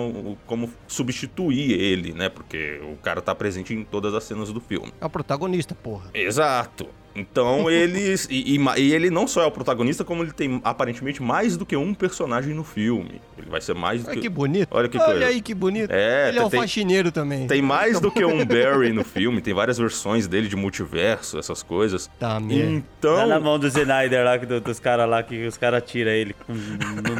como 0.46 0.72
substituir 0.88 1.74
ele, 1.74 2.14
né? 2.14 2.30
Porque 2.30 2.80
o 2.92 2.96
cara 2.98 3.22
tá 3.22 3.34
presente 3.36 3.74
em 3.74 3.84
todas 3.84 4.14
as 4.14 4.24
cenas 4.24 4.52
do 4.52 4.60
filme. 4.60 4.94
É 5.00 5.06
o 5.06 5.10
protagonista, 5.10 5.76
porra. 5.76 6.10
Exato. 6.14 6.88
Então 7.18 7.70
eles. 7.72 8.28
E, 8.30 8.56
e, 8.56 8.80
e, 8.80 8.94
ele 8.94 9.10
não 9.10 9.28
só 9.28 9.44
é 9.44 9.46
o 9.46 9.52
protagonista, 9.52 10.04
como 10.04 10.24
ele 10.24 10.32
tem 10.32 10.62
aparentemente 10.64 11.22
mais 11.22 11.58
do 11.58 11.66
que 11.66 11.76
um 11.76 11.94
personagem 11.94 12.54
no 12.54 12.64
filme. 12.64 13.22
Ele 13.38 13.50
vai 13.50 13.62
ser 13.62 13.76
mais 13.76 14.04
do 14.04 14.10
Olha 14.10 14.16
que. 14.16 14.22
que 14.22 14.30
bonito. 14.30 14.68
Olha 14.72 14.88
que 14.88 14.98
Olha 14.98 15.08
coisa. 15.08 15.26
aí 15.26 15.42
que 15.42 15.54
bonito. 15.54 15.92
É, 15.92 16.30
ele 16.30 16.40
é 16.40 16.44
o 16.44 16.50
faxineiro 16.50 17.12
também. 17.12 17.48
Tem 17.48 17.62
mais 17.62 18.00
do 18.00 18.12
que 18.12 18.24
um 18.24 18.44
Barry 18.46 18.94
no 18.94 19.04
filme, 19.04 19.42
tem 19.42 19.54
várias 19.54 19.78
versões 19.78 20.28
dele 20.28 20.48
de 20.48 20.56
multiverso, 20.56 21.38
essas 21.38 21.64
coisas. 21.64 22.10
Tá 22.20 22.40
mesmo. 22.40 22.84
Então. 23.00 23.16
Tá 23.16 23.26
na 23.26 23.40
mão 23.40 23.60
do 23.60 23.68
Snyder 23.68 24.24
lá, 24.24 24.38
do, 24.38 24.62
dos 24.62 24.80
caras 24.80 25.10
lá, 25.10 25.24
que 25.24 25.48
os 25.48 25.58
caras 25.58 25.84
tiram 25.86 26.12
ele 26.12 26.36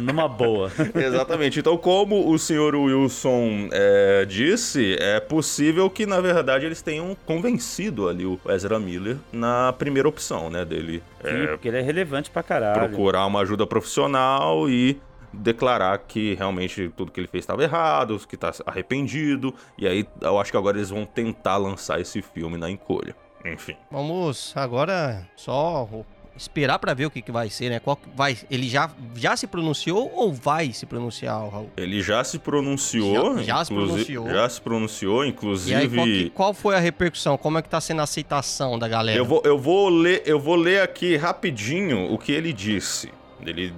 numa 0.02 0.28
boa. 0.28 0.70
Exatamente. 0.94 1.60
Então, 1.60 1.76
como 1.76 2.30
o 2.30 2.38
senhor 2.38 2.74
Wilson 2.74 3.68
é, 3.72 4.24
disse, 4.24 4.96
é 4.98 5.20
possível 5.20 5.88
que, 5.90 6.06
na 6.06 6.20
verdade, 6.20 6.66
eles 6.66 6.82
tenham 6.82 7.16
convencido 7.26 8.08
ali 8.08 8.24
o 8.24 8.38
Ezra 8.48 8.78
Miller 8.78 9.16
na 9.32 9.72
primeira 9.72 9.87
primeira 9.88 10.08
opção, 10.08 10.50
né, 10.50 10.64
dele. 10.64 11.02
Sim, 11.22 11.28
é, 11.28 11.46
porque 11.48 11.68
ele 11.68 11.78
é 11.78 11.80
relevante 11.80 12.30
pra 12.30 12.42
caralho. 12.42 12.88
Procurar 12.88 13.26
uma 13.26 13.40
ajuda 13.40 13.66
profissional 13.66 14.68
e 14.68 15.00
declarar 15.32 15.98
que 15.98 16.34
realmente 16.34 16.90
tudo 16.96 17.10
que 17.10 17.18
ele 17.18 17.26
fez 17.26 17.42
estava 17.42 17.62
errado, 17.62 18.18
que 18.28 18.36
tá 18.36 18.52
arrependido. 18.66 19.54
E 19.78 19.86
aí 19.86 20.06
eu 20.20 20.38
acho 20.38 20.50
que 20.50 20.56
agora 20.56 20.76
eles 20.76 20.90
vão 20.90 21.04
tentar 21.04 21.56
lançar 21.56 22.00
esse 22.00 22.20
filme 22.20 22.58
na 22.58 22.70
encolha. 22.70 23.16
Enfim. 23.44 23.76
Vamos 23.90 24.52
agora 24.56 25.26
só 25.36 25.88
esperar 26.38 26.78
para 26.78 26.94
ver 26.94 27.06
o 27.06 27.10
que, 27.10 27.20
que 27.20 27.32
vai 27.32 27.50
ser, 27.50 27.68
né? 27.68 27.80
Qual 27.80 27.98
vai, 28.14 28.38
ele 28.50 28.68
já, 28.68 28.90
já 29.14 29.36
se 29.36 29.46
pronunciou 29.46 30.10
ou 30.14 30.32
vai 30.32 30.72
se 30.72 30.86
pronunciar, 30.86 31.36
Raul? 31.50 31.70
Ele 31.76 32.00
já 32.00 32.22
se 32.22 32.38
pronunciou. 32.38 33.38
Já, 33.38 33.42
já 33.42 33.64
se 33.64 33.74
pronunciou. 33.74 34.30
Já 34.30 34.48
se 34.48 34.60
pronunciou, 34.60 35.24
inclusive. 35.26 35.72
E 35.72 35.74
aí, 35.74 35.88
qual, 35.88 36.06
que, 36.06 36.30
qual, 36.30 36.54
foi 36.54 36.76
a 36.76 36.78
repercussão? 36.78 37.36
Como 37.36 37.58
é 37.58 37.62
que 37.62 37.68
tá 37.68 37.80
sendo 37.80 38.00
a 38.00 38.04
aceitação 38.04 38.78
da 38.78 38.88
galera? 38.88 39.18
Eu 39.18 39.24
vou, 39.24 39.42
eu 39.44 39.58
vou 39.58 39.88
ler, 39.88 40.22
eu 40.24 40.38
vou 40.38 40.54
ler 40.54 40.80
aqui 40.80 41.16
rapidinho 41.16 42.12
o 42.12 42.16
que 42.16 42.32
ele 42.32 42.52
disse. 42.52 43.10
Ele 43.44 43.70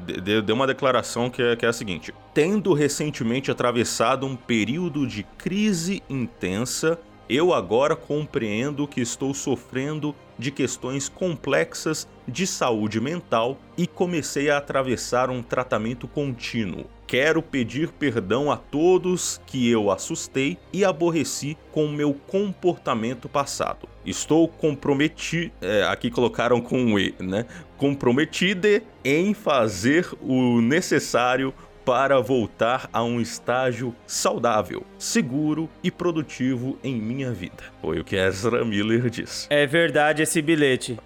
deu 0.43 0.55
uma 0.55 0.67
declaração 0.67 1.29
que 1.29 1.43
é, 1.43 1.57
que 1.57 1.67
é 1.67 1.69
a 1.69 1.73
seguinte: 1.73 2.15
Tendo 2.33 2.73
recentemente 2.73 3.51
atravessado 3.51 4.27
um 4.27 4.35
período 4.35 5.07
de 5.07 5.23
crise 5.23 6.03
intensa, 6.09 6.99
eu 7.29 7.55
agora 7.55 7.95
compreendo 7.95 8.89
que 8.89 9.01
estou 9.01 9.33
sofrendo 9.33 10.15
de 10.39 10.51
questões 10.51 11.09
complexas 11.09 12.09
de 12.31 12.47
saúde 12.47 13.01
mental 13.01 13.59
e 13.77 13.87
comecei 13.87 14.49
a 14.49 14.59
atravessar 14.59 15.29
um 15.29 15.43
tratamento 15.43 16.07
contínuo. 16.07 16.87
Quero 17.07 17.43
pedir 17.43 17.89
perdão 17.91 18.53
a 18.53 18.57
todos 18.57 19.41
que 19.45 19.69
eu 19.69 19.91
assustei 19.91 20.57
e 20.73 20.85
aborreci 20.85 21.59
com 21.73 21.89
meu 21.89 22.15
comportamento 22.15 23.29
passado. 23.29 23.89
Estou 24.07 24.47
comprometido, 24.47 25.53
é, 25.61 25.83
aqui 25.83 26.09
colocaram 26.09 26.61
com 26.61 26.81
um 26.81 26.99
E, 26.99 27.13
né? 27.19 27.47
Comprometida 27.77 28.81
em 29.05 29.35
fazer 29.35 30.09
o 30.23 30.61
necessário 30.61 31.53
para 31.91 32.21
voltar 32.21 32.89
a 32.93 33.03
um 33.03 33.21
estágio 33.21 33.93
saudável, 34.07 34.87
seguro 34.97 35.69
e 35.83 35.91
produtivo 35.91 36.79
em 36.85 36.95
minha 36.95 37.33
vida. 37.33 37.65
Foi 37.83 37.99
o 37.99 38.05
que 38.05 38.15
Ezra 38.15 38.65
Miller 38.65 39.11
disse. 39.11 39.49
É 39.51 39.67
verdade 39.67 40.23
esse 40.23 40.41
bilhete. 40.41 40.97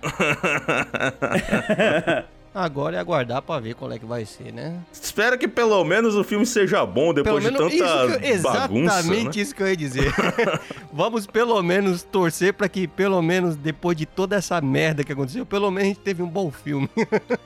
Agora 2.55 2.97
é 2.97 3.01
aguardar 3.01 3.43
pra 3.43 3.59
ver 3.59 3.75
qual 3.75 3.91
é 3.91 3.99
que 3.99 4.07
vai 4.07 4.25
ser, 4.25 4.53
né? 4.53 4.79
Espero 4.93 5.37
que 5.37 5.49
pelo 5.49 5.83
menos 5.83 6.15
o 6.15 6.23
filme 6.23 6.47
seja 6.47 6.87
bom 6.87 7.13
depois 7.13 7.43
de 7.43 7.51
tanta 7.51 7.75
isso 7.75 8.19
que, 8.21 8.39
bagunça. 8.39 9.01
Exatamente 9.01 9.39
né? 9.39 9.43
isso 9.43 9.55
que 9.57 9.63
eu 9.65 9.67
ia 9.67 9.77
dizer. 9.77 10.15
Vamos 10.93 11.27
pelo 11.27 11.61
menos 11.65 12.05
torcer 12.05 12.55
pra 12.55 12.69
que, 12.69 12.87
pelo 12.87 13.21
menos, 13.21 13.57
depois 13.57 13.97
de 13.97 14.07
toda 14.07 14.37
essa 14.37 14.61
merda 14.61 15.03
que 15.03 15.13
aconteceu, 15.13 15.45
pelo 15.45 15.69
menos 15.69 15.85
a 15.85 15.89
gente 15.89 16.01
teve 16.01 16.23
um 16.23 16.29
bom 16.29 16.49
filme. 16.53 16.89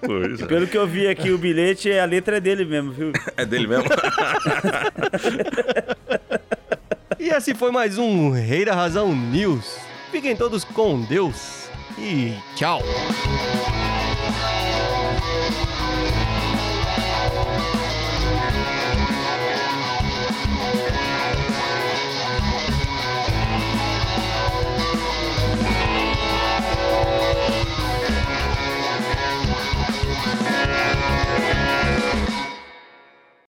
Pois 0.03 0.43
é. 0.43 0.47
Pelo 0.47 0.67
que 0.67 0.77
eu 0.77 0.87
vi 0.87 1.09
aqui, 1.09 1.31
o 1.31 1.39
bilhete, 1.39 1.91
a 1.91 2.05
letra 2.05 2.37
é 2.37 2.41
dele 2.41 2.67
mesmo, 2.67 2.93
viu? 2.93 3.13
É 3.35 3.47
dele 3.47 3.67
mesmo? 3.67 3.87
e 7.19 7.31
assim 7.31 7.55
foi 7.55 7.71
mais 7.71 7.97
um 7.97 8.31
Rei 8.31 8.67
da 8.67 8.75
Razão 8.75 9.17
News. 9.17 9.79
Fiquem 10.13 10.37
todos 10.37 10.65
com 10.65 11.01
Deus 11.01 11.67
e 11.99 12.35
tchau. 12.55 12.83